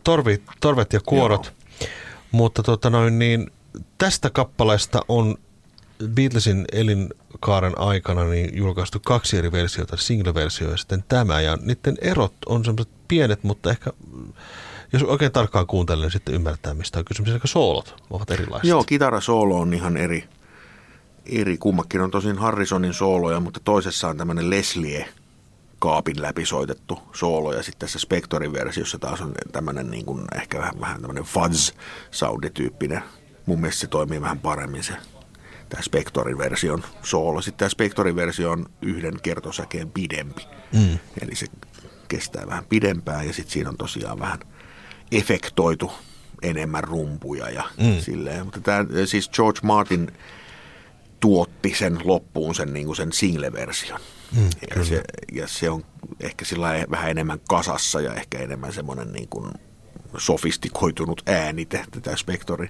[0.03, 1.53] torvi, torvet ja kuorot.
[1.81, 1.89] Joo.
[2.31, 3.51] Mutta tota noin, niin,
[3.97, 5.35] tästä kappaleesta on
[6.07, 11.41] Beatlesin elinkaaren aikana niin julkaistu kaksi eri versiota, single-versio ja sitten tämä.
[11.41, 13.91] Ja niiden erot on semmoiset pienet, mutta ehkä
[14.93, 17.31] jos oikein tarkkaan kuuntelee, niin sitten ymmärtää, mistä on kysymys.
[17.31, 18.69] Eli soolot ovat erilaiset.
[18.69, 20.23] Joo, kitarasoolo on ihan eri.
[21.25, 21.57] eri.
[21.57, 25.09] Kummakin on tosin Harrisonin sooloja, mutta toisessa on tämmöinen Leslie
[25.79, 30.57] kaapin läpi soitettu soolo ja sitten tässä Spectorin versiossa taas on tämmöinen niin kuin ehkä
[30.57, 31.71] vähän, vähän tämmöinen fuzz
[32.11, 33.03] soundityyppinen.
[33.45, 34.93] Mun mielestä se toimii vähän paremmin se
[35.69, 37.41] tämä Spectorin version soolo.
[37.41, 40.47] Sitten tämä Spectorin versio on yhden kertosäkeen pidempi.
[40.73, 40.99] Mm.
[41.21, 41.45] Eli se
[42.07, 44.39] kestää vähän pidempään ja sitten siinä on tosiaan vähän
[45.11, 45.91] efektoitu
[46.41, 47.99] enemmän rumpuja ja mm.
[47.99, 48.45] silleen.
[48.45, 50.11] Mutta tämä, siis George Martin
[51.19, 53.99] tuotti sen loppuun sen, niin kuin sen single-version.
[54.35, 55.85] Mm, ja, se, ja se on
[56.19, 59.51] ehkä sillä vähän enemmän kasassa ja ehkä enemmän semmoinen niin kuin
[60.17, 62.69] sofistikoitunut äänite, tätä Spectorin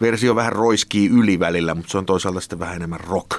[0.00, 3.30] versio vähän roiskii yli välillä, mutta se on toisaalta sitten vähän enemmän rock.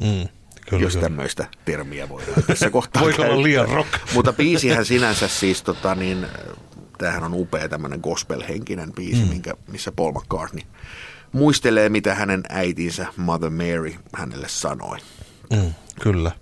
[0.00, 0.28] Mm.
[0.68, 1.08] Kyllä, jos kyllä.
[1.08, 3.88] tämmöistä termiä voidaan tässä kohtaa Voiko olla liian rock?
[4.14, 6.26] Mutta biisihän sinänsä siis, tota, niin,
[6.98, 9.28] tämähän on upea tämmöinen gospel-henkinen biisi, mm.
[9.28, 10.62] minkä, missä Paul McCartney
[11.32, 14.98] muistelee, mitä hänen äitinsä Mother Mary hänelle sanoi.
[15.50, 16.32] Mm, kyllä.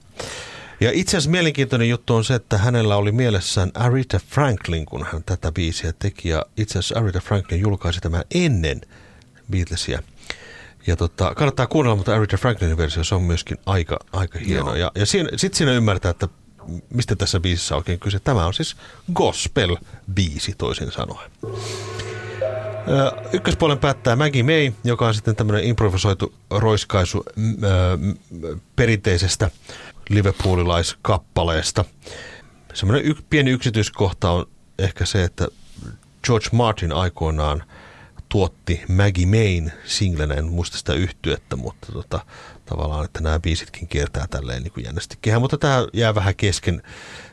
[0.81, 5.25] Ja itse asiassa mielenkiintoinen juttu on se, että hänellä oli mielessään Aretha Franklin, kun hän
[5.27, 6.29] tätä biisiä teki.
[6.29, 8.81] Ja itse asiassa Aretha Franklin julkaisi tämän ennen
[9.51, 10.03] Beatlesia.
[10.87, 14.67] Ja tota, kannattaa kuunnella, mutta Aretha Franklinin versio se on myöskin aika, aika hieno.
[14.67, 14.77] Joo.
[14.77, 16.29] Ja, ja sitten siinä ymmärtää, että
[16.91, 18.19] mistä tässä biisissä oikein kyse.
[18.19, 18.77] Tämä on siis
[19.13, 21.31] gospel-biisi toisin sanoen.
[23.33, 27.25] Ykköspuolen päättää Maggie May, joka on sitten tämmöinen improvisoitu roiskaisu
[28.77, 29.51] perinteisestä
[30.09, 31.85] liverpoolilaiskappaleesta.
[32.75, 34.47] Semmoinen y- pieni yksityiskohta on
[34.79, 35.49] ehkä se, että
[36.25, 37.65] George Martin aikoinaan
[38.29, 42.21] tuotti Maggie Main singlenä, en muista sitä yhtyettä, mutta tota,
[42.67, 46.83] tavallaan, että nämä biisitkin kiertää tälleen niin kuin jännästi kehä, mutta tämä jää vähän kesken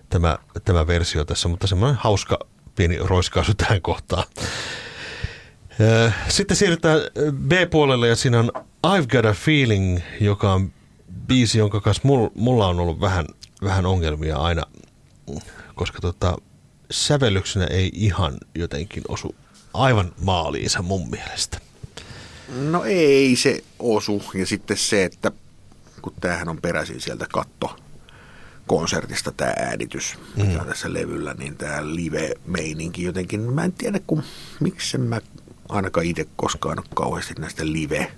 [0.09, 2.39] tämä, tämä versio tässä, mutta semmoinen hauska
[2.75, 4.23] pieni roiskaisu tähän kohtaan.
[6.27, 6.99] Sitten siirrytään
[7.47, 8.51] B-puolelle ja siinä on
[8.87, 10.73] I've Got a Feeling, joka on
[11.27, 12.03] biisi, jonka kanssa
[12.35, 13.25] mulla on ollut vähän,
[13.63, 14.63] vähän ongelmia aina,
[15.75, 16.37] koska tota,
[16.91, 19.35] sävellyksenä ei ihan jotenkin osu
[19.75, 21.59] aivan maaliinsa mun mielestä.
[22.69, 24.23] No ei se osu.
[24.33, 25.31] Ja sitten se, että
[26.01, 27.75] kun tämähän on peräisin sieltä katto
[28.67, 30.59] konsertista tämä äänitys, mikä mm.
[30.59, 34.23] on tässä levyllä, niin tämä live-meininki jotenkin, mä en tiedä kun,
[34.59, 35.21] miksi mä
[35.69, 38.11] ainakaan itse koskaan ole kauheasti näistä live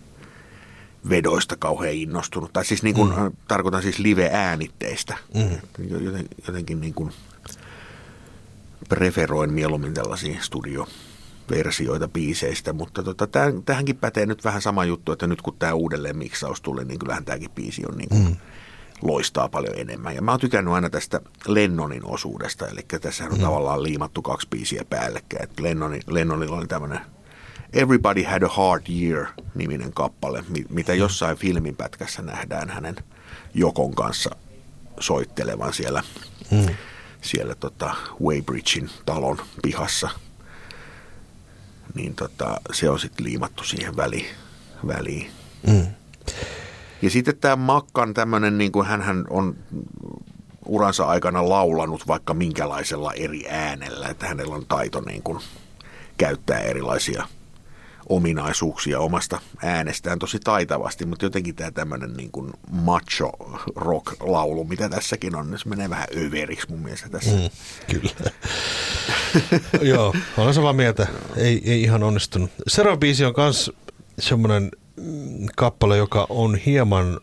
[1.09, 2.53] vedoista kauhean innostunut.
[2.53, 3.31] Tai siis niin kuin, mm.
[3.47, 5.17] tarkoitan siis live-äänitteistä.
[5.33, 5.57] Mm.
[5.89, 7.13] Joten, jotenkin niin kuin
[8.89, 10.87] preferoin mieluummin tällaisia studio
[11.49, 15.73] versioita biiseistä, mutta tota, tähän, tähänkin pätee nyt vähän sama juttu, että nyt kun tämä
[15.73, 18.35] uudelleen miksaus tuli, niin kyllähän tämäkin biisi on niin kuin, mm.
[19.01, 20.15] loistaa paljon enemmän.
[20.15, 23.41] Ja mä oon tykännyt aina tästä Lennonin osuudesta, eli tässä on mm.
[23.41, 25.49] tavallaan liimattu kaksi biisiä päällekkäin.
[25.59, 26.99] Lennoni, Lennonilla oli tämmöinen
[27.73, 32.95] Everybody Had a Hard Year-niminen kappale, mitä jossain filminpätkässä nähdään hänen
[33.53, 34.35] Jokon kanssa
[34.99, 36.03] soittelevan siellä,
[36.51, 36.75] mm.
[37.21, 40.09] siellä tota Weybridgein talon pihassa.
[41.97, 44.27] Niin tota, se on sitten liimattu siihen väliin.
[44.87, 45.31] väliin.
[45.67, 45.87] Mm.
[47.01, 49.55] Ja sitten tämä Makkan tämmöinen, niin kuin hän on
[50.65, 55.39] uransa aikana laulanut vaikka minkälaisella eri äänellä, että hänellä on taito niin kuin
[56.17, 57.27] käyttää erilaisia–
[58.09, 63.31] ominaisuuksia omasta äänestään tosi taitavasti, mutta jotenkin tämä tämmöinen niin kuin macho
[63.75, 67.31] rock-laulu, mitä tässäkin on, niin se menee vähän överiksi mun mielestä tässä.
[67.31, 67.49] Mm,
[67.91, 68.31] kyllä.
[69.91, 71.07] Joo, olen samaa mieltä.
[71.35, 72.51] Ei, ei ihan onnistunut.
[72.67, 73.71] Seuraava biisi on myös
[74.19, 77.19] semmoinen mm, kappale, joka on hieman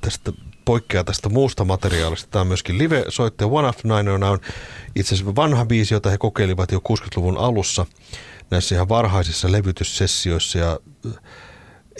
[0.00, 0.32] tästä
[0.64, 2.30] poikkeaa tästä muusta materiaalista.
[2.30, 4.38] Tämä on myöskin live-soittaja One After Nine on
[4.96, 7.86] itse asiassa vanha biisi, jota he kokeilivat jo 60-luvun alussa
[8.50, 11.12] näissä ihan varhaisissa levytyssessioissa ja äh,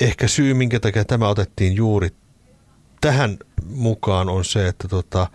[0.00, 2.10] ehkä syy, minkä takia tämä otettiin juuri
[3.00, 5.26] tähän mukaan on se, että tota,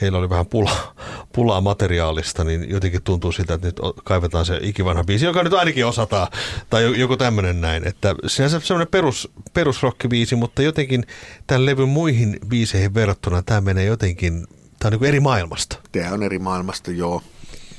[0.00, 0.94] heillä oli vähän pula,
[1.34, 5.86] pulaa materiaalista, niin jotenkin tuntuu siltä, että nyt kaivetaan se ikivanha biisi, joka nyt ainakin
[5.86, 6.28] osataan,
[6.70, 7.86] tai joku tämmöinen näin.
[7.86, 11.04] Että sinänsä semmoinen perus, perusrockibiisi, mutta jotenkin
[11.46, 14.46] tämän levyn muihin biiseihin verrattuna tämä menee jotenkin,
[14.78, 15.76] tämä on niin eri maailmasta.
[15.92, 17.22] Tämä on eri maailmasta, joo.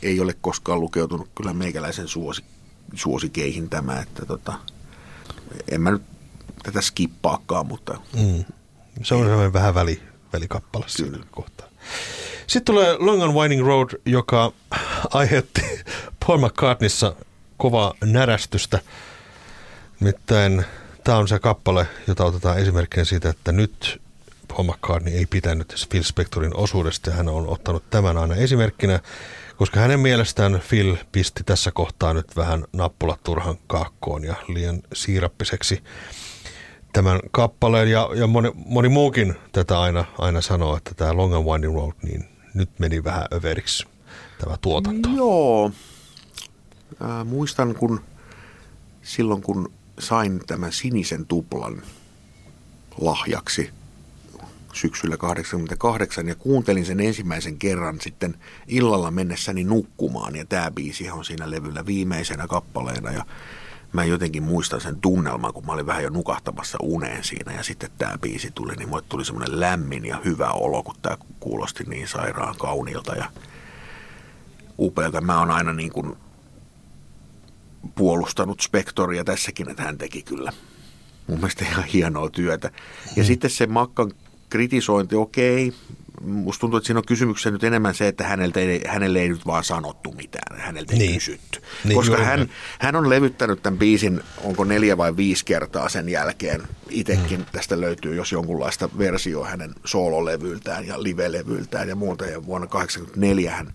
[0.03, 2.50] Ei ole koskaan lukeutunut kyllä meikäläisen suosikki
[2.93, 4.53] suosikeihin tämä, että tota,
[5.71, 6.01] en mä nyt
[6.63, 7.97] tätä skippaakaan, mutta...
[8.15, 8.45] Mm.
[9.03, 10.01] Se on sellainen vähän väli,
[10.33, 11.67] välikappale siinä kohtaa.
[12.47, 14.51] Sitten tulee Long and Winding Road, joka
[15.13, 15.61] aiheutti
[16.27, 17.15] Paul McCartneyssa
[17.57, 18.79] kovaa närästystä.
[19.99, 20.65] Nimittäin
[21.03, 24.01] tämä on se kappale, jota otetaan esimerkkinä siitä, että nyt
[24.47, 28.99] Paul McCartney ei pitänyt Phil Spectorin osuudesta hän on ottanut tämän aina esimerkkinä
[29.57, 35.83] koska hänen mielestään Phil pisti tässä kohtaa nyt vähän nappulat turhan kaakkoon ja liian siirappiseksi
[36.93, 37.91] tämän kappaleen.
[37.91, 41.93] Ja, ja moni, moni muukin tätä aina, aina sanoo, että tämä Long and Winding Road,
[42.03, 43.87] niin nyt meni vähän överiksi
[44.39, 45.09] tämä tuotanto.
[45.15, 45.71] Joo.
[47.01, 48.01] Äh, muistan, kun
[49.01, 51.81] silloin kun sain tämän sinisen tuplan
[53.01, 53.69] lahjaksi–
[54.73, 58.35] syksyllä 88 ja kuuntelin sen ensimmäisen kerran sitten
[58.67, 63.25] illalla mennessäni nukkumaan ja tämä biisi on siinä levyllä viimeisenä kappaleena ja
[63.93, 67.89] mä jotenkin muistan sen tunnelman, kun mä olin vähän jo nukahtamassa uneen siinä ja sitten
[67.97, 72.07] tämä biisi tuli, niin mulle tuli semmoinen lämmin ja hyvä olo, kun tämä kuulosti niin
[72.07, 73.25] sairaan kauniilta ja
[74.79, 75.21] upealta.
[75.21, 76.17] Mä oon aina niin kuin
[77.95, 80.53] puolustanut Spektoria tässäkin, että hän teki kyllä
[81.27, 82.71] mun mielestä ihan hienoa työtä.
[83.15, 83.27] Ja mm.
[83.27, 84.11] sitten se Makkan
[84.51, 85.73] kritisointi, okei.
[86.21, 89.45] Musta tuntuu, että siinä on kysymyksessä nyt enemmän se, että häneltä ei, hänelle ei nyt
[89.45, 91.13] vaan sanottu mitään, häneltä ei niin.
[91.13, 91.61] kysytty.
[91.83, 92.49] Niin, Koska hän,
[92.79, 96.61] hän on levyttänyt tämän biisin, onko neljä vai viisi kertaa sen jälkeen.
[96.89, 97.45] Itekin hmm.
[97.51, 102.25] tästä löytyy, jos jonkunlaista versio hänen soololevyltään ja live-levyltään ja muuta.
[102.25, 103.73] Ja vuonna 1984 hän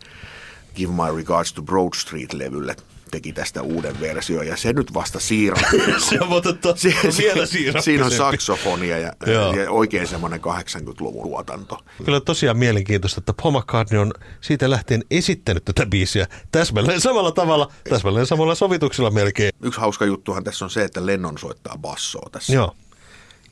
[0.76, 2.76] Give My Regards to Broad Street-levylle
[3.10, 6.00] teki tästä uuden versio ja se nyt vasta siirrettiin.
[6.10, 7.46] se on totta, se, vielä
[7.80, 11.78] Siinä on saksofonia ja, ja oikein semmoinen 80-luvun tuotanto.
[12.04, 17.72] Kyllä tosiaan mielenkiintoista, että Paul McCartney on siitä lähtien esittänyt tätä biisiä täsmälleen samalla tavalla,
[17.90, 19.52] täsmälleen samalla sovituksella melkein.
[19.62, 22.52] Yksi hauska juttuhan tässä on se, että Lennon soittaa bassoa tässä.
[22.52, 22.76] Joo.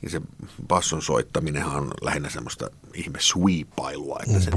[0.03, 0.21] Ja se
[0.67, 4.51] basson soittaminen on lähinnä semmoista ihme sweepailua, että se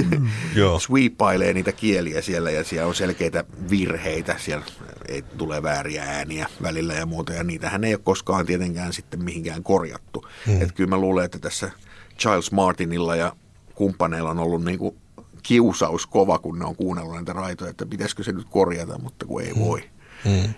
[0.86, 4.66] sweepailee niitä kieliä siellä ja siellä on selkeitä virheitä siellä
[5.08, 7.32] ei tule vääriä ääniä välillä ja muuta.
[7.32, 10.26] Ja niitähän ei ole koskaan tietenkään sitten mihinkään korjattu.
[10.46, 10.62] Mm.
[10.62, 11.70] Että kyllä mä luulen, että tässä
[12.18, 13.32] Charles Martinilla ja
[13.74, 14.96] kumppaneilla on ollut niin kuin
[15.42, 19.42] kiusaus kova, kun ne on kuunnellut näitä raitoja, että pitäisikö se nyt korjata, mutta kun
[19.42, 19.60] ei mm.
[19.60, 19.90] voi.
[20.24, 20.54] Mm.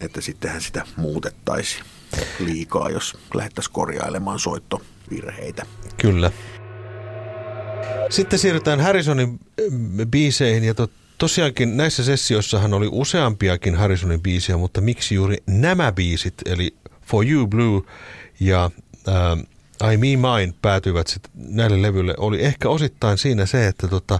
[0.00, 1.84] Että sittenhän sitä muutettaisiin
[2.38, 5.66] liikaa, jos lähdettäisiin korjailemaan soittovirheitä.
[5.96, 6.30] Kyllä.
[8.10, 9.40] Sitten siirrytään Harrisonin
[10.10, 10.88] biiseihin ja to,
[11.18, 16.74] tosiaankin näissä sessioissahan oli useampiakin Harrisonin biisejä, mutta miksi juuri nämä biisit, eli
[17.06, 17.82] For You Blue
[18.40, 18.70] ja
[19.08, 24.18] äh, I Me Mine päätyivät sitten näille levyille, oli ehkä osittain siinä se, että tota,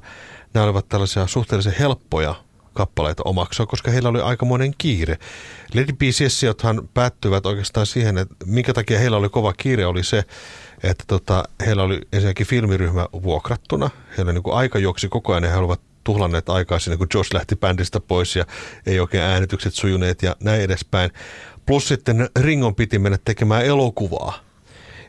[0.55, 2.43] nämä olivat tällaisia suhteellisen helppoja
[2.75, 5.18] kappaleita omaksua, koska heillä oli aikamoinen kiire.
[5.75, 10.25] Lady B-sessiothan päättyvät oikeastaan siihen, että minkä takia heillä oli kova kiire, oli se,
[10.83, 13.91] että tota, heillä oli ensinnäkin filmiryhmä vuokrattuna.
[14.16, 17.35] Heillä niin kuin aika juoksi koko ajan ja he olivat tuhlanneet aikaa siinä, kun Josh
[17.35, 18.45] lähti bändistä pois ja
[18.87, 21.11] ei oikein äänitykset sujuneet ja näin edespäin.
[21.66, 24.39] Plus sitten Ringon piti mennä tekemään elokuvaa.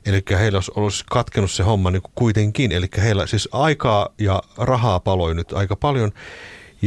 [0.05, 2.71] Eli heillä olisi, olisi katkenut se homma niin kuin kuitenkin.
[2.71, 6.11] Eli heillä siis aikaa ja rahaa paloi nyt aika paljon.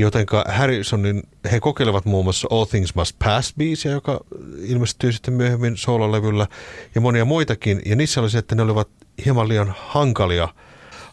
[0.01, 1.22] Jotenka Harrisonin,
[1.53, 4.20] he kokeilevat muun muassa All Things Must Pass biisiä, joka
[4.61, 6.46] ilmestyy sitten myöhemmin soololevyllä
[6.94, 7.82] ja monia muitakin.
[7.86, 8.88] Ja niissä oli se, että ne olivat
[9.24, 10.49] hieman liian hankalia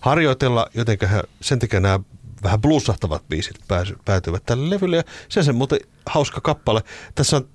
[0.01, 1.99] harjoitella, jotenka he, sen takia nämä
[2.43, 3.55] vähän bluesahtavat biisit
[4.05, 4.97] päätyvät tälle levylle.
[4.97, 6.81] Ja se on se muuten hauska kappale.
[7.15, 7.47] Tässä on,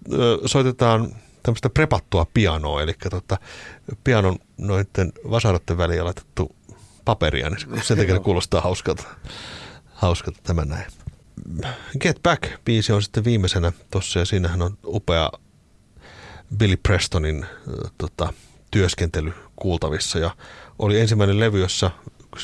[0.46, 3.38] soitetaan tämmöistä prepattua pianoa, eli tota,
[4.04, 6.56] pianon noiden vasarotten väliin laitettu
[7.04, 9.04] paperia, niin sen takia kuulostaa hauskalta,
[9.94, 10.99] hauskalta tämä näin.
[12.00, 15.30] Get Back-biisi on sitten viimeisenä tossa ja siinähän on upea
[16.56, 17.46] Billy Prestonin
[17.98, 18.32] tota,
[18.70, 20.36] työskentely kuultavissa ja
[20.78, 21.90] oli ensimmäinen levy, jossa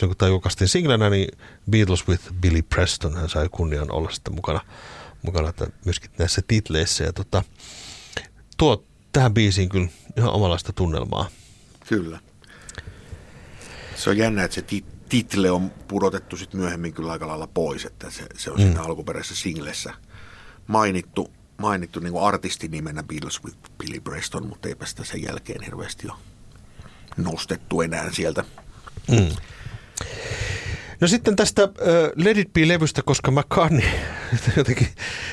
[0.01, 1.39] kun tämä julkaistiin singlenä, niin
[1.71, 4.61] Beatles with Billy Preston hän sai kunnian olla sitten mukana,
[5.23, 7.43] mukana että myöskin näissä titleissä ja tota,
[8.57, 11.29] tuo tähän biisiin kyllä ihan omanlaista tunnelmaa.
[11.89, 12.21] Kyllä.
[13.97, 17.85] Se on jännä, että se tit- title on pudotettu sitten myöhemmin kyllä aika lailla pois,
[17.85, 18.63] että se, se on mm.
[18.63, 19.95] siinä alkuperäisessä singlessä
[20.67, 26.09] mainittu, mainittu niin kuin artistinimenä Beatles with Billy Preston, mutta eipä sitä sen jälkeen hirveästi
[26.09, 26.19] ole
[27.17, 28.45] nostettu enää sieltä.
[29.11, 29.29] Mm.
[31.01, 31.73] No sitten tästä uh,
[32.15, 33.89] Let It Be-levystä, koska McCartney
[34.57, 34.89] jotenkin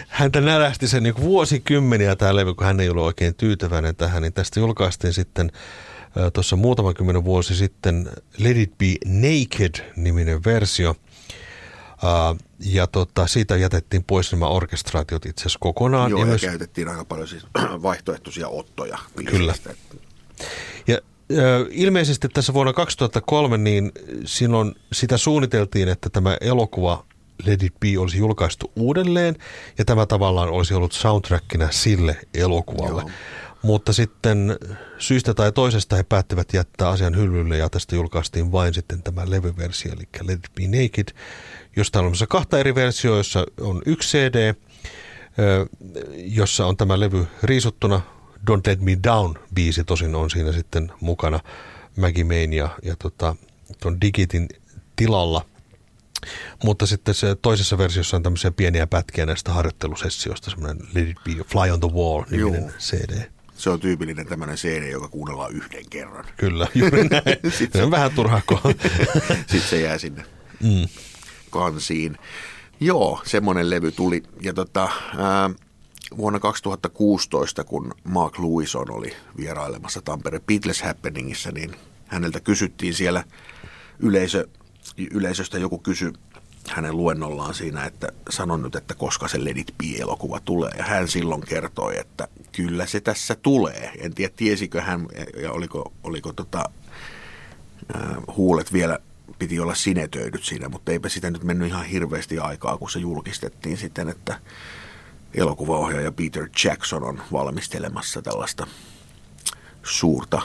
[0.07, 4.33] häntä närästi sen niin vuosikymmeniä tämä levy, kun hän ei ollut oikein tyytyväinen tähän, niin
[4.33, 5.51] tästä julkaistiin sitten
[6.33, 10.95] tuossa muutama kymmenen vuosi sitten Let It Be Naked-niminen versio.
[12.03, 16.11] Uh, ja tota, siitä jätettiin pois nämä orkestraatiot itse asiassa kokonaan.
[16.11, 16.41] Joo, ja, ja myös...
[16.41, 17.45] käytettiin aika paljon siis
[17.83, 18.97] vaihtoehtoisia ottoja.
[19.25, 19.53] Kyllä.
[20.87, 20.97] Ja
[21.69, 23.91] ilmeisesti tässä vuonna 2003, niin
[24.25, 27.05] silloin sitä suunniteltiin, että tämä elokuva
[27.45, 29.35] Let It Be olisi julkaistu uudelleen,
[29.77, 33.01] ja tämä tavallaan olisi ollut soundtrackina sille elokuvalle.
[33.01, 33.11] Joo.
[33.63, 34.57] Mutta sitten
[34.97, 39.93] syystä tai toisesta he päättivät jättää asian hyllylle ja tästä julkaistiin vain sitten tämä levyversio,
[39.93, 41.07] eli Let It Be Naked,
[41.75, 44.53] josta on olemassa kahta eri versioa, jossa on yksi CD,
[46.15, 48.01] jossa on tämä levy riisuttuna.
[48.51, 51.39] Don't Let Me Down biisi tosin on siinä sitten mukana
[51.97, 53.35] Maggie Main ja, ja tota,
[53.79, 54.47] ton Digitin
[54.95, 55.45] tilalla.
[56.63, 61.31] Mutta sitten se toisessa versiossa on tämmöisiä pieniä pätkiä näistä harjoittelusessioista, semmoinen Let It Be
[61.31, 63.33] Fly on the Wall niminen CD.
[63.57, 66.25] Se on tyypillinen tämmöinen CD, joka kuunnellaan yhden kerran.
[66.37, 67.53] Kyllä, juuri näin.
[67.57, 68.41] Sitten se on vähän turhaa
[69.47, 70.25] Sitten se jää sinne
[70.63, 70.87] mm.
[71.49, 72.17] kansiin.
[72.79, 74.23] Joo, semmoinen levy tuli.
[74.41, 75.49] Ja tota, ää,
[76.17, 81.75] vuonna 2016, kun Mark Lewison oli vierailemassa Tampere Beatles Happeningissa, niin
[82.07, 83.23] häneltä kysyttiin siellä
[83.99, 84.47] yleisö,
[85.11, 86.13] yleisöstä joku kysy
[86.69, 90.71] hänen luennollaan siinä, että sanon nyt, että koska se Let It Be-elokuva tulee.
[90.77, 93.91] Ja hän silloin kertoi, että kyllä se tässä tulee.
[93.97, 95.07] En tiedä, tiesikö hän
[95.41, 96.63] ja oliko, oliko tota,
[97.95, 98.01] äh,
[98.37, 98.99] huulet vielä
[99.39, 103.77] piti olla sinetöidyt siinä, mutta eipä sitä nyt mennyt ihan hirveästi aikaa, kun se julkistettiin
[103.77, 104.39] sitten, että
[105.33, 108.67] elokuvaohjaaja Peter Jackson on valmistelemassa tällaista
[109.83, 110.41] suurta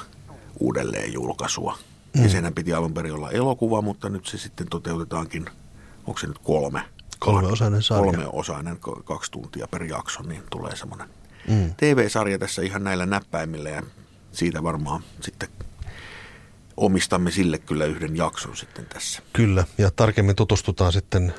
[0.61, 1.79] uudelleenjulkaisua.
[2.16, 2.23] Mm.
[2.23, 5.47] Ja senhän piti alun perin olla elokuva, mutta nyt se sitten toteutetaankin–
[6.09, 6.82] onko se nyt kolme?
[7.18, 8.12] Kolmeosainen sarja.
[8.12, 11.09] Kolmeosainen, kaksi tuntia per jakso, niin tulee semmoinen
[11.48, 11.74] mm.
[11.76, 13.82] TV-sarja tässä ihan näillä näppäimillä ja
[14.32, 15.48] siitä varmaan sitten
[16.76, 19.22] omistamme sille kyllä yhden jakson sitten tässä.
[19.32, 21.34] Kyllä, ja tarkemmin tutustutaan sitten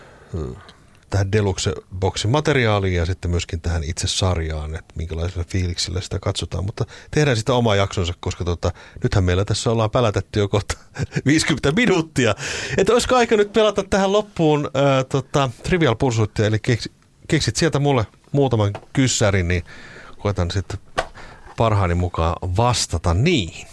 [1.09, 6.65] tähän Deluxe-boksin materiaaliin ja sitten myöskin tähän itse sarjaan, että minkälaisella fiiliksillä sitä katsotaan.
[6.65, 8.71] Mutta tehdään sitä oma jaksonsa, koska tota,
[9.03, 10.77] nythän meillä tässä ollaan pälätetty jo kohta
[11.25, 12.35] 50 minuuttia.
[12.77, 16.59] Että olisiko aika nyt pelata tähän loppuun ää, tota, Trivial Pursuittia, eli
[17.27, 19.63] keksit sieltä mulle muutaman kyssärin, niin
[20.17, 20.79] koetan sitten
[21.57, 23.67] parhaani mukaan vastata niihin.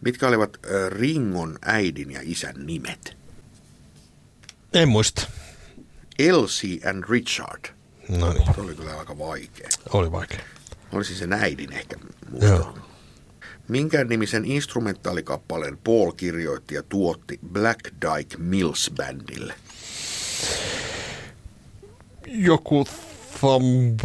[0.00, 0.58] Mitkä olivat
[0.88, 3.16] Ringon äidin ja isän nimet?
[4.72, 5.26] En muista.
[6.18, 7.64] Elsie and Richard.
[8.08, 9.68] No niin, Se oli kyllä aika vaikea.
[9.92, 10.40] oli vaikea.
[10.92, 11.96] Olisi sen äidin ehkä.
[12.40, 12.78] Joo.
[13.68, 19.54] Minkä nimisen instrumentaalikappaleen Paul kirjoitti ja tuotti Black Dyke Mills Bandille?
[22.26, 22.86] Joku
[23.40, 24.00] thumb...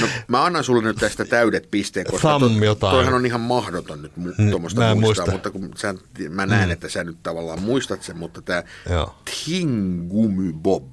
[0.00, 2.90] No, mä annan sulle nyt tästä täydet pisteet, koska Thumb jotain.
[2.96, 5.30] toihan on ihan mahdoton nyt mu- Mm, tuommoista muistaa, muista.
[5.32, 5.94] mutta kun sä,
[6.30, 6.72] mä näen, mm.
[6.72, 9.14] että sä nyt tavallaan muistat sen, mutta tämä Joo.
[9.44, 10.92] Tingumy Bob.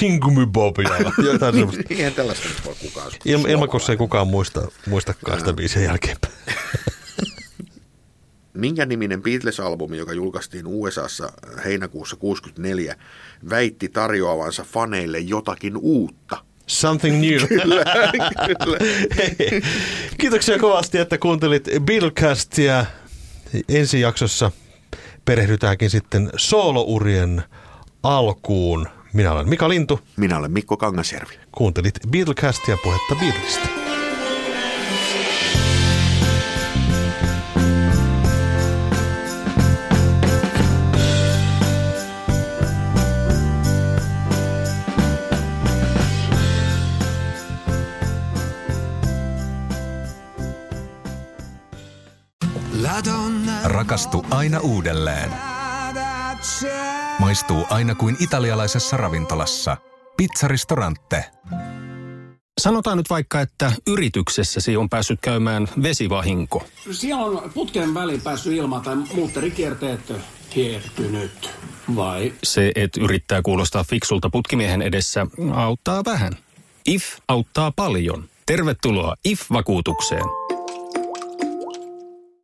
[0.00, 0.90] Tingumi Bob ja
[1.32, 1.82] jotain semmoista.
[1.90, 6.32] Eihän tällaista nyt voi kukaan Il, ilmakossa ei kukaan muista, muistakaan sitä biisiä jälkeenpäin.
[8.60, 11.32] Minkä niminen Beatles-albumi, joka julkaistiin USAssa
[11.64, 12.96] heinäkuussa 64,
[13.50, 16.44] väitti tarjoavansa faneille jotakin uutta?
[16.66, 17.38] Something new.
[17.58, 17.84] Kyllä.
[19.16, 19.62] Hei.
[20.18, 22.86] Kiitoksia kovasti, että kuuntelit Beatlecastia.
[23.68, 24.50] Ensi jaksossa
[25.24, 27.42] perehdytäänkin sitten soolourien
[28.02, 28.88] alkuun.
[29.12, 30.00] Minä olen Mika Lintu.
[30.16, 31.34] Minä olen Mikko Kangasjärvi.
[31.52, 33.89] Kuuntelit Beatlecastia puhetta Beatlesista.
[53.80, 55.30] Rakastu aina uudelleen.
[57.18, 59.76] Maistuu aina kuin italialaisessa ravintolassa.
[60.16, 61.24] Pizzaristorante.
[62.60, 66.66] Sanotaan nyt vaikka, että yrityksessäsi on päässyt käymään vesivahinko.
[66.90, 70.12] Siellä on putken väliin päässyt ilma tai muutterikierteet
[70.50, 71.50] kiertynyt.
[71.96, 72.32] Vai?
[72.42, 76.32] Se, että yrittää kuulostaa fiksulta putkimiehen edessä, auttaa vähän.
[76.86, 78.24] IF auttaa paljon.
[78.46, 80.24] Tervetuloa IF-vakuutukseen.